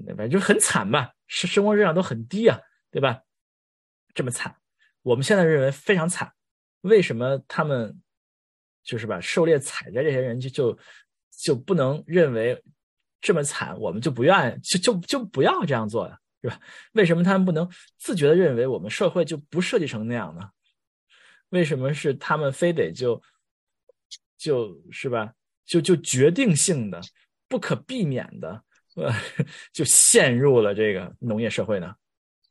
[0.09, 2.59] 反正就很惨吧，生生活质量都很低啊，
[2.91, 3.21] 对吧？
[4.15, 4.55] 这么惨，
[5.03, 6.33] 我们现在认为非常惨。
[6.83, 8.01] 为什么他们
[8.85, 10.79] 就是把狩猎采摘这些人就就
[11.31, 12.63] 就不能认为
[13.21, 13.77] 这么惨？
[13.81, 16.17] 我们就不愿就就就不要这样做呀，
[16.47, 16.61] 是吧？
[16.93, 17.69] 为什么他们不能
[17.99, 20.49] 自觉的认为我们社会就不设计成那样呢？
[21.49, 23.21] 为什么是他们非得就
[24.37, 25.33] 就是吧？
[25.65, 27.01] 就就决定性的、
[27.49, 28.63] 不可避免的
[28.95, 29.13] 呃，
[29.73, 31.93] 就陷入了这个农业社会呢？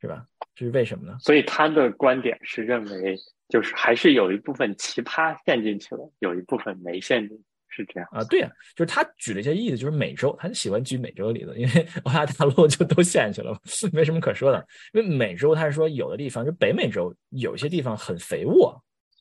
[0.01, 0.25] 是吧？
[0.53, 1.17] 这是为什么呢？
[1.21, 3.17] 所以他的观点是认为
[3.47, 7.43] 就是还是有一部分奇葩陷进去了，有一部分没陷进，
[7.75, 8.23] 是这样啊？
[8.25, 13.59] 对呀，就是他举了一些例子，就是美洲，他就喜欢举美洲的例子，因为欧亚大陆就都陷进去了，
[13.91, 14.65] 没什么可说的。
[14.93, 18.75] 因为美洲，他是说有的地方，就北美洲有些地方很肥沃，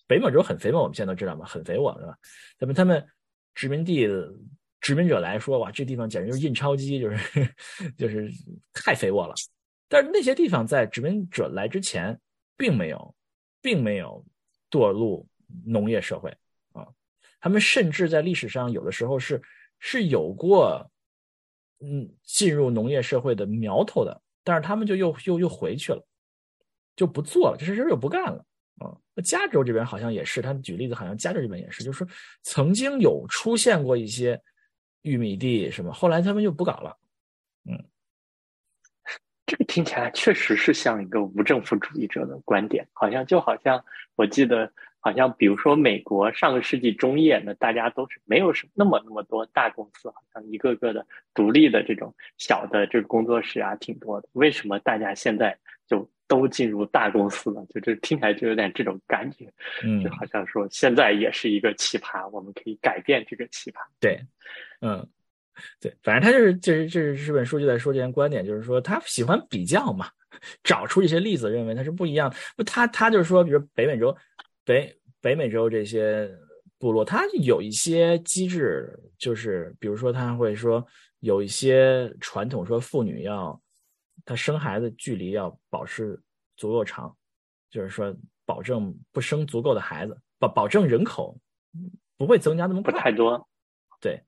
[0.07, 2.17] 北美洲很肥沃，我们现在都知道嘛，很肥沃，对吧？
[2.59, 3.05] 那么他们
[3.55, 4.09] 殖民地
[4.81, 7.17] 殖民者来说，哇，这地方简直就是印钞机，就是
[7.99, 8.31] 就是
[8.73, 9.35] 太肥沃了。
[9.89, 12.19] 但是那些地方在殖民者来之前，
[12.57, 13.15] 并没有。
[13.65, 14.23] 并没有
[14.71, 15.27] 堕入
[15.65, 16.37] 农业社会啊，
[17.45, 19.43] 他们甚至在历史上有的时候是
[19.79, 20.91] 是有过
[21.81, 26.03] 嗯进入农业社会的苗头的，但是他们就又又又回去了，
[26.97, 28.43] 就不做了，这事儿又不干了
[28.79, 28.97] 啊。
[29.15, 32.09] 那加州这边好像也是，他举例子好像加州这边也是，就是说
[32.45, 34.41] 曾经有出现过一些
[35.03, 36.97] 玉米地什么，后来他们又不搞了，
[37.69, 37.79] 嗯。
[39.45, 43.85] 这个听起来确实是像一个无政府主义者的观点，好像就好像
[44.15, 44.73] 我记得，
[45.05, 54.29] 好像比如说美国上个世纪中叶呢，大家都是没有什那么那么多大公司，好像一个个的独立的这种小的这个工作室啊挺多的。
[54.33, 55.55] 为什么大家现在
[55.87, 57.63] 就都进入大公司了？
[57.67, 59.53] 就这听起来就有点这种感觉，
[59.83, 63.77] 嗯， 就好像说现在也是一个奇葩，我们可以改变这个奇葩。
[64.01, 64.19] 对，
[64.81, 65.07] 嗯。
[65.81, 70.09] 对，反正他就是，就是就是这本书就在说这些观点，就是说他喜欢比较嘛，
[70.65, 72.29] 找出一些例子，认为它是不一样。
[72.57, 74.13] 不，他他就是说，比如北美洲、
[74.65, 76.31] 北北美洲这些
[76.79, 80.85] 部落，它有一些机制，就是比如说他会说
[81.21, 83.61] 有一些传统，说妇女要
[84.25, 86.21] 她生孩子距离要保持
[86.57, 87.15] 足够长，
[87.71, 91.39] 就是说保证不生足够的孩子，保保证人口
[92.17, 93.49] 不会增加那么不太多。
[94.01, 94.21] 对，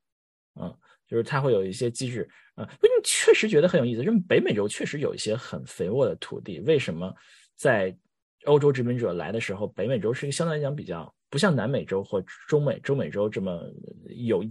[0.55, 0.77] 嗯。
[1.09, 4.03] 就是它会有一些机制啊，不，你确实觉得很有意思。
[4.03, 7.15] 因为北美洲确实有一些很肥沃的土地，为什么
[7.55, 7.97] 在
[8.47, 13.61] 欧洲殖民者来的时候，北美洲是一个相对来讲比较不像南美洲或中美中美洲这么
[14.09, 14.43] 有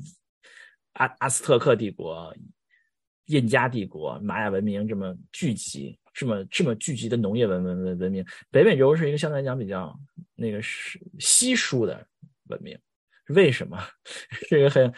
[0.94, 2.36] 阿阿斯特克帝国、
[3.26, 8.26] 印加帝国、玛雅文明这么聚集，这么这么聚集的农业文文文文明？
[8.52, 9.94] 北美洲是一个相对来讲比较
[10.36, 12.08] 那个是稀疏的
[12.48, 12.78] 文明，
[13.30, 13.78] 为什么？
[14.32, 14.94] 是一个很。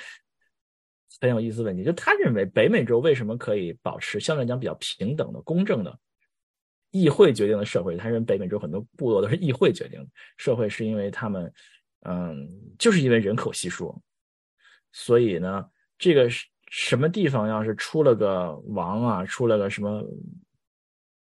[1.19, 5.99] 很有意思问题，就他认为北美洲为什么可以保持相对来讲比较平等的、公正的
[6.91, 7.95] 议会决定的社会？
[7.97, 10.05] 他认为北美洲很多部落都是议会决定
[10.37, 11.51] 社会，是因为他们，
[12.01, 12.47] 嗯，
[12.79, 13.99] 就是因为人口稀疏，
[14.91, 15.65] 所以呢，
[15.97, 16.29] 这个
[16.69, 20.03] 什么地方要是出了个王啊，出了个什么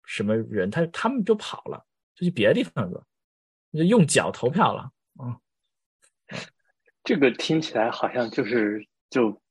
[0.05, 1.86] 什么人，他他们就跑了，
[2.16, 3.05] 就去别的地方了，
[3.74, 5.38] 就用脚投票了啊。
[7.03, 9.41] 这个听起来好像就是就。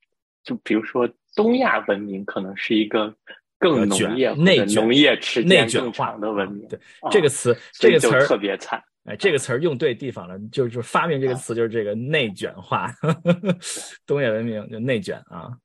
[0.47, 3.13] 就比如说，东亚文明可能是一个
[3.59, 6.67] 更农业、内农业时间更长的文明。
[6.69, 6.79] 对
[7.11, 8.83] 这个词，这个词儿特别惨。
[9.05, 12.93] 哎，这个词儿用对地方了，就就发明这个词就是这个内卷化。
[14.05, 15.57] 东亚文明就内卷啊，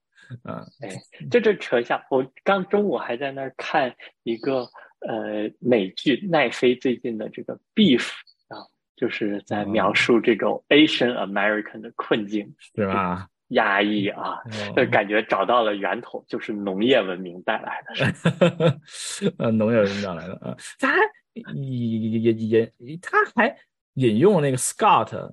[0.43, 0.95] 啊，哎，
[1.31, 4.59] 就这扯一下，我刚中午还在那儿看一个
[4.99, 8.07] 呃美剧，奈飞最近的这个 Beef
[8.49, 8.61] 啊，
[8.95, 13.27] 就是在描述这种 Asian American 的困境，是吧？
[13.51, 14.39] 压抑啊，
[14.75, 18.79] 就感觉找到了源头，就是农业文明带来的。
[19.39, 20.97] 呃，农业文明带来的啊，他还
[21.33, 23.55] 引引引，他还
[23.95, 25.31] 引用那个 Scott，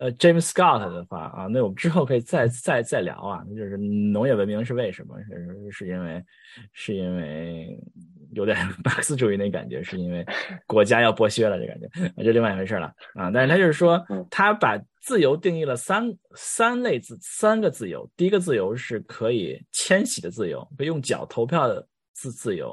[0.00, 5.14] 呃，James Scott 的话啊，那我们之后可以再再再聊啊，那就是农业文明是为什么？
[5.22, 6.24] 是是因为
[6.72, 7.78] 是因为。
[8.32, 10.24] 有点马 克思主义那感觉，是因为
[10.64, 12.86] 国家要剥削了，这感觉，那就另外一回事了
[13.16, 13.28] 啊。
[13.28, 18.08] 但是他就是说，他把自由定义了三三类自三个自由。
[18.16, 22.68] 第一个自由是可以迁徙的自由，可以用脚投票的自自由；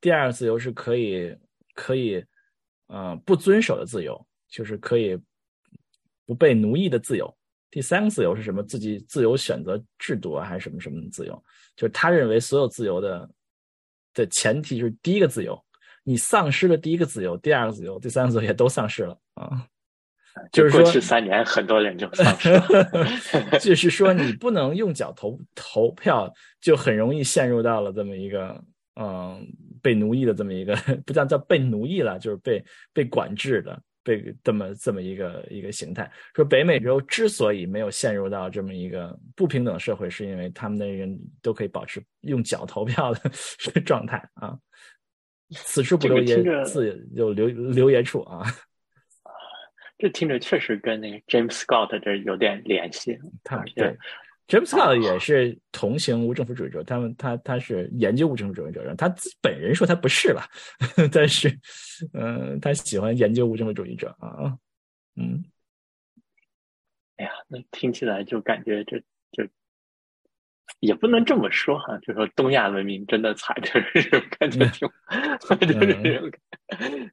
[0.00, 1.36] 第二个自由是可以
[1.74, 2.24] 可以
[2.86, 5.18] 呃不遵守的自由，就是可以
[6.26, 7.26] 不被奴役的自由；
[7.70, 8.62] 第三个自由是什么？
[8.62, 11.44] 自己自由选择制度啊，还是什么什么自由？
[11.76, 13.28] 就是他认为所有自由的。
[14.16, 15.60] 的前提就是第一个自由，
[16.04, 19.66] 你丧失了第一个自由，第二个自由，第三个自由也都丧失了啊。
[20.52, 23.58] 就是说，过去三年很多人就丧失了。
[23.58, 28.62] 就是说，你不能用脚投投票，就很容易陷入到了这么一个
[28.94, 29.44] 嗯
[29.82, 33.82] 被奴役的这么一个，不叫叫被奴役了，就是被被管制的。
[34.04, 43.30] 被这么这么一个一个形态，说北美洲之所以没有陷入到这么一个不平等社会，是因为他们的人都可以保持用脚投票的
[43.84, 44.56] 状态啊。
[45.50, 48.44] 此处不留爷，自有留留爷处啊。
[49.96, 53.96] 这听着确实跟那个 James Scott 这有点联系，他对。
[54.46, 60.42] James Scott 也是同情无政府主义者，他们他他是研究无政府主义者，他自本人说他不是了，
[61.10, 61.48] 但是，
[62.12, 64.58] 嗯，他喜欢研究无政府主义者啊。
[65.16, 65.44] 嗯，
[67.16, 68.98] 哎呀，那听起来就感觉这
[69.32, 69.48] 就
[70.80, 74.86] 也不能这么说哈，就说东亚文明真的惨，就是感觉挺，
[75.40, 77.10] 就是这种感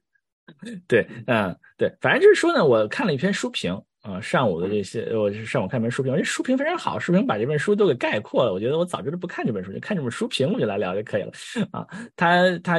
[0.86, 8.52] 对，嗯，对，反正就是说呢，我看了一篇书评啊，上午的这些，我是上午看一本书评，这书评非常好，书评把这本书都给概括了。
[8.52, 11.32] 我觉得我早知道不看这本书，就看这本书评，我就来聊就可以了
[11.70, 11.86] 啊。
[12.16, 12.78] 他他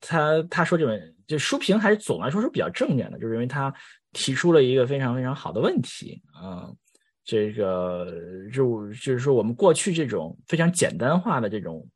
[0.00, 3.72] 他他说这本就书评还是总来说是比较正面的，就是因为他
[4.12, 6.70] 提出了一个非常非常好的问题啊，
[7.24, 8.06] 这个
[8.52, 11.86] 就就是说我们过去这种非常简单化的这种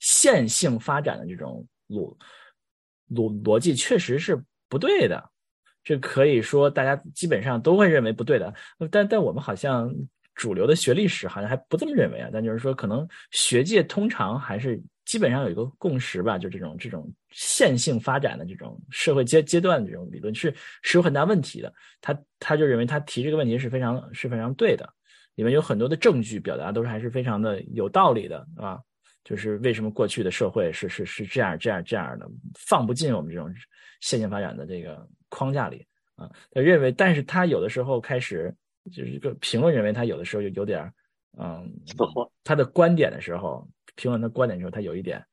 [0.00, 2.16] 线性发展的这种逻
[3.08, 4.40] 逻逻辑，确实是。
[4.68, 5.28] 不对的，
[5.82, 8.52] 这可以说大家基本上都会认为不对的，
[8.90, 9.92] 但但我们好像
[10.34, 12.30] 主流的学历史好像还不这么认为啊。
[12.32, 21.72] 但就是说，可能学界通常还是基本上有一个共识吧，就这种这种线性发展的这种社会阶阶段的这种理论是是有很大问题的。
[22.00, 24.88] 他他就认为他提这个问题是非常是非常对的，
[25.34, 28.78] 里面有很多的证据表达都是还是非常的有道理的，啊。
[29.22, 32.26] 就是为什么过去的社会是是是这样这样这样的，
[32.58, 33.54] 放不进我们这种
[34.00, 36.30] 线性发展的这个框架里啊。
[36.50, 38.54] 他认为，但是他有的时候开始
[38.92, 40.92] 就是一个评论，认为他有的时候有有点
[41.38, 41.72] 嗯，
[42.44, 45.24] 他的观点的时候，评论他观点的时候，他有一点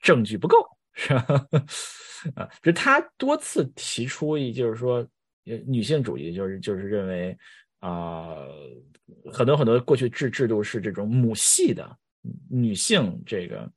[0.00, 0.56] 证据不够，
[0.94, 1.46] 是吧？
[2.34, 5.06] 啊，就是他多次提出一，就是说
[5.66, 7.36] 女性主义，就是就是认为
[7.80, 8.34] 啊，
[9.32, 11.96] 很多很多过去制制度是这种母系的。
[12.50, 13.70] 女性这个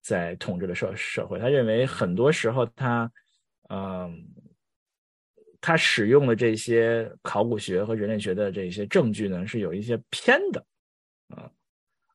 [0.00, 3.10] 在统治的社社会，他认为很多时候他，
[3.74, 4.22] 嗯，
[5.62, 10.62] 他使用的这些考古学和人类学的这些证据呢，是有一些偏的，
[11.28, 11.50] 啊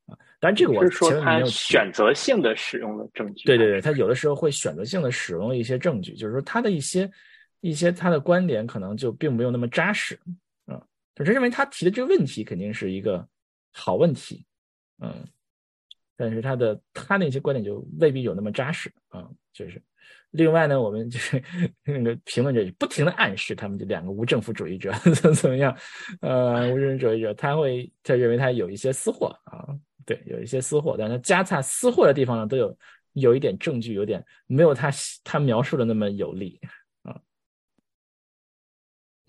[0.06, 7.10] 啊，但这个我前面没有选择性的使用了证据，对对对，他有的时候会选择性的使用一些证据，就是说他的一些
[7.62, 10.20] 一些他的观点可能就并没有那么扎实，
[10.68, 10.80] 啊，
[11.16, 13.28] 就是认为他提的这个问题肯定是一个
[13.74, 14.46] 好问题，
[15.02, 15.26] 嗯。
[16.18, 19.82] 但是他的他那些观点就未必有那么扎实啊，就是。
[20.32, 21.42] 另外呢，我们就是
[21.86, 25.76] 那个评论者不停的暗示他们这两个无政府主义者 怎么怎么样，
[26.20, 29.66] 呃，无政府主义者他会他认为他有一些私货啊，
[30.06, 32.78] 对，有一些私货，但他夹杂私货的地方呢，都有
[33.14, 34.92] 有一点证据，有点没有他
[35.24, 36.60] 他描述的那么有力。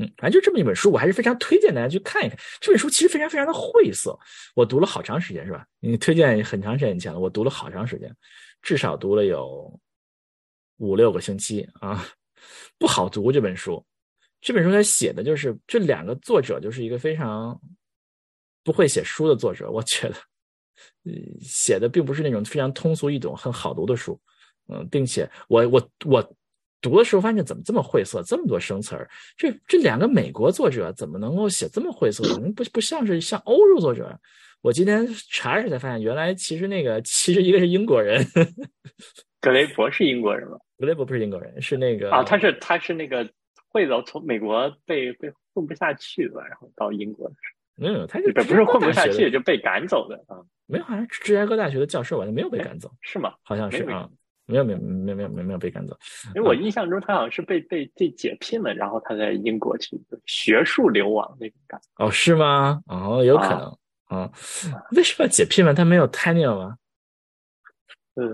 [0.01, 2.39] 嗯，反正就这么一本书，我还是非常推荐大家去看一看。
[2.61, 4.17] 这本书其实非常非常的晦涩，
[4.55, 5.67] 我读了好长时间，是吧？
[5.81, 8.15] 你推荐很长时间以前了，我读了好长时间，
[8.63, 9.77] 至少读了有
[10.77, 12.07] 五六个星期啊，
[12.79, 13.85] 不好读这本书。
[14.41, 17.61] 这本书它写的就是这两个作者就是一个非常
[18.63, 20.17] 不会写书的作者，我觉得，
[21.41, 24.17] 写的并不是那种非常通俗易懂、很好读的书，
[24.69, 26.35] 嗯，并且我我我。
[26.81, 29.09] 读的时候发现怎么这么晦涩，这么多生词儿？
[29.37, 32.23] 这这两个美国作者怎么能够写这么晦涩？
[32.33, 34.19] 怎么不不像是像欧洲作者。
[34.61, 38.25] 我今天查一下才发现，原来其实那个其实一个是英国人，
[39.41, 40.59] 格雷伯是英国人吗？
[40.79, 43.29] 格雷伯不是英国人，是那个啊，他是他是那个
[43.69, 47.35] 会走，从美国被被混不下去了，然后到英国的。
[47.77, 50.43] 没有，他就不是混不下去就被赶走的啊。
[50.67, 53.35] 没有，好像芝加哥大学的教授，好像没有被赶走，是吗？
[53.43, 54.09] 好像是啊。
[54.49, 55.95] 没有没有没有没有没有被赶走，
[56.35, 62.05] 因为我印象中他好像是被被被解聘了，然后他在英国去学术流亡那种感觉。
[62.05, 62.81] 哦，是吗？
[62.87, 63.77] 哦，有可能
[64.07, 64.33] 啊。
[64.93, 65.75] 为什么解聘了？
[65.75, 66.79] 他没有 tenure 吗？
[68.15, 68.25] 呃，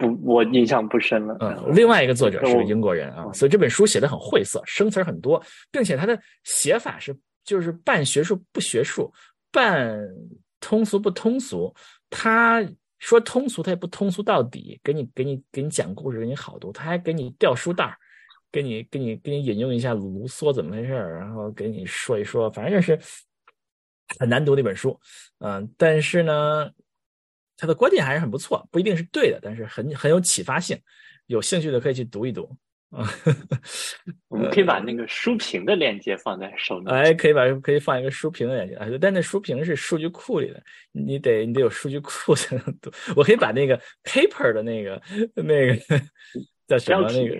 [0.00, 1.36] 不，我印象不深了。
[1.38, 5.40] 嗯，另外一个作者是个英国人啊，所以这本书写的很晦涩，生词很多，
[5.70, 9.12] 并且他的写法是就是半学术不学术，
[9.52, 9.96] 半
[10.58, 11.72] 通俗不通俗，
[12.10, 12.68] 他。
[12.98, 17.96] 说通俗，他也不通俗到底，给你给你给你讲故事，给你好读，他还给你掉书袋儿，
[18.50, 22.98] 给你给你给你引用一下卢梭怎么回事儿，然后给你说一说，反正就是
[24.18, 24.98] 很难读的一本书，
[25.38, 26.70] 嗯，但是呢，
[27.56, 30.80] 他的观点还是很不错，不一定是对的，但是很很有启发性，
[31.26, 32.50] 有兴趣的可以去读一读。
[32.90, 33.06] 啊，
[34.28, 36.90] 我们可以把那个书评的链接放在手里。
[36.90, 40.62] 哎，可以把可以放一个书评的链接啊，但那书评是数据库里的，
[40.92, 42.90] 你得你得有数据库才能读。
[43.14, 45.02] 我可以把那个 paper 的那个
[45.34, 45.76] 那个
[46.66, 47.36] 叫什么那个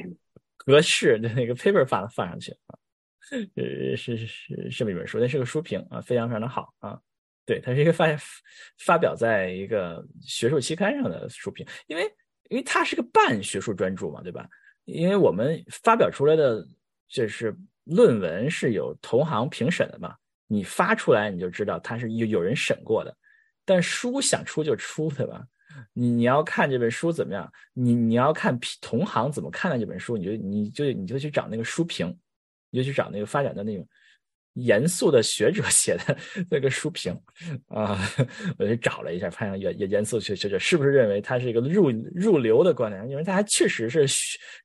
[0.57, 2.79] 格式的那个 paper 放放上去啊。
[3.57, 6.99] 呃，是是是这么一本书，那是个书评啊，非常非常的好啊。
[7.47, 8.07] 对，它是一个发
[8.79, 12.03] 发表在一个学术期刊上的书评，因为
[12.51, 14.47] 因为它是个半学术专著嘛，对吧？
[14.89, 16.67] 因为我们发表出来的
[17.09, 20.17] 就是论文是有同行评审的嘛，
[20.47, 23.15] 你发出来你就知道它是有有人审过的，
[23.67, 25.47] 但书想出就出，对吧？
[25.93, 27.53] 你你要看这本书怎么样？
[27.75, 32.09] 你你要看同行怎么看待这本书，你就你就你就去找那个书评，
[32.71, 33.87] 你就去找那个发展的那种
[34.59, 36.17] 严肃的学者 写的
[36.51, 37.13] 那个书评
[37.69, 37.99] 啊。
[38.59, 43.09] 我就找了一下，发现严严严肃学学者是不是认为他是一个入入流的观点？
[43.09, 44.07] 因为他还确实是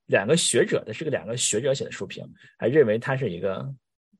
[0.08, 2.24] 两个学者的，是个两个学者写的书评，
[2.58, 3.66] 还认为他是一个。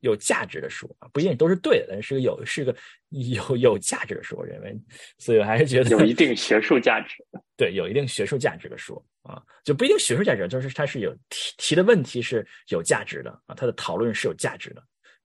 [0.04, 2.76] 有价值的书啊，不一定都是对的，但是是个有是个
[3.10, 4.78] 有有价值的书，我认为，
[5.18, 7.24] 所以我还是觉得有一定学术价值。
[7.56, 14.84] 对，有一定学术价值的书啊，就不一定学术价值，就是它是有提提的问题是有价值的啊，它的讨论是有价值的，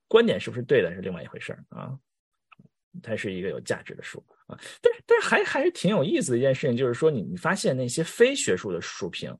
[0.09, 1.97] 观点是不是对的是另外一回事啊，
[3.01, 9.33] 它是一个有价值的书啊，但是但是还还是挺有意思的一件事情，就是说你你发现那些非学术的书评，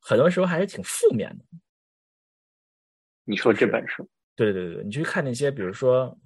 [0.00, 1.44] 很多时候还是挺负面的。
[3.24, 4.08] 你说这本书？
[4.34, 6.06] 对对对，你去看那些，比如说《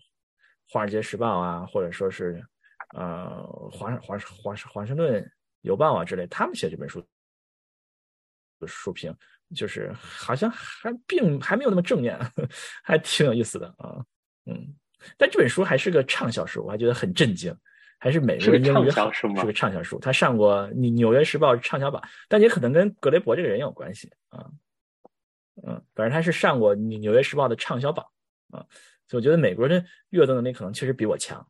[0.69, 2.41] 华尔街时报》啊，或者说是
[2.95, 5.29] 呃《华华华华盛顿
[5.63, 7.05] 邮报》啊之类，他们写这本书
[8.61, 9.15] 的书评，
[9.55, 12.19] 就是好像还并还没有那么正面，
[12.83, 14.05] 还挺有意思的啊。
[14.47, 14.75] 嗯，
[15.17, 17.57] 但这本书还是个畅销书，我还觉得很震惊，
[17.99, 19.99] 还是美国的英语好，是个畅销书。
[19.99, 24.47] 他上过《纽纽约时报》畅销榜，但也可能跟格雷伯这个人有关系啊。
[25.67, 28.05] 嗯，反正他是上过《纽纽约时报》的畅销榜
[28.51, 28.65] 啊，
[29.09, 31.47] 所以我觉得美国人阅读能力可能确实比我强。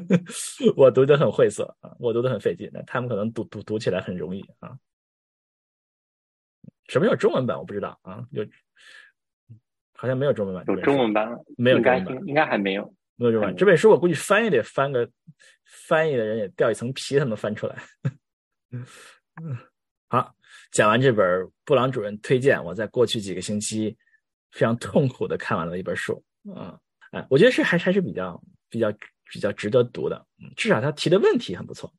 [0.76, 4.76] 我读得很晦涩啊，我读得很费劲，那他们可能读读读起来很容易啊。
[6.88, 7.58] 什么叫中文版？
[7.58, 8.46] 我不知道啊，有
[9.94, 10.64] 好像没有中文版。
[10.74, 11.38] 有中文版了？
[11.56, 12.94] 没有中文版，应该还没有。
[13.16, 13.56] 没有中文版。
[13.56, 15.08] 这本书我估计翻译得翻个，
[15.86, 17.76] 翻译的人也掉一层皮才能翻出来。
[18.70, 18.86] 嗯，
[20.08, 20.34] 好。
[20.72, 23.96] 讲完这本布朗主任推荐，我在过去几个星期
[24.50, 26.22] 非常痛苦的看完了一本书
[26.54, 26.78] 啊，
[27.12, 28.92] 哎，我觉得是还还是比较比较
[29.32, 31.90] 比较值得读的，嗯，至少他提的问题很不错，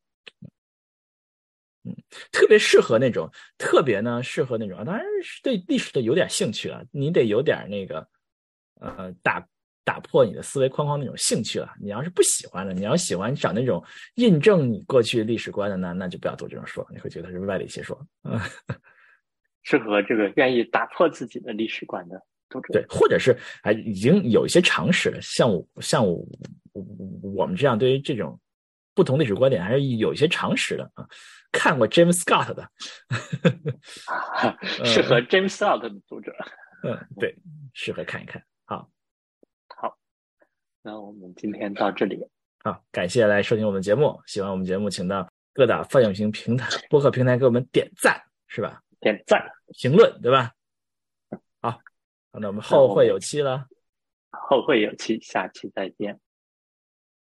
[1.87, 1.95] 嗯，
[2.31, 8.07] 特别适合那种特别呢适合那种，当然是对历史的有点兴趣了，你得有点那个
[8.81, 9.47] 呃打。
[9.87, 11.73] 打破你的思维框框那种兴趣了。
[11.79, 13.81] 你要是不喜欢的，你要喜欢找那种
[14.15, 17.97] 印证你过去历史观的，那那就不要读这种书了，你会觉得是歪理邪说。
[18.25, 18.37] 嗯，
[19.63, 22.73] 适合这个愿意打破自己的历史观的读者。
[22.73, 23.33] 对，或者是
[23.63, 26.21] 还已经有一些常识了，像我像我
[27.23, 28.37] 我们这样对于这种
[28.97, 31.07] 不同历史观点还是有一些常识的啊。
[31.51, 32.67] 看过 James Scott 的，
[34.83, 36.33] 适合 James Scott 的读者。
[36.83, 37.37] 嗯，对，
[37.73, 38.43] 适合看一看。
[38.65, 38.89] 好，
[39.67, 39.95] 好
[40.81, 42.19] 那我们今天到这里，
[42.63, 44.19] 好，感谢来收听我们节目。
[44.25, 48.81] 喜欢我们节目，请到各大泛用型平台、播客平台给我们点赞，是吧？
[48.99, 49.41] 点赞、
[49.79, 50.51] 评论，对吧？
[51.61, 51.79] 好，
[52.33, 53.67] 那我们后会有期了。
[54.31, 56.19] 后会有期，下期再见。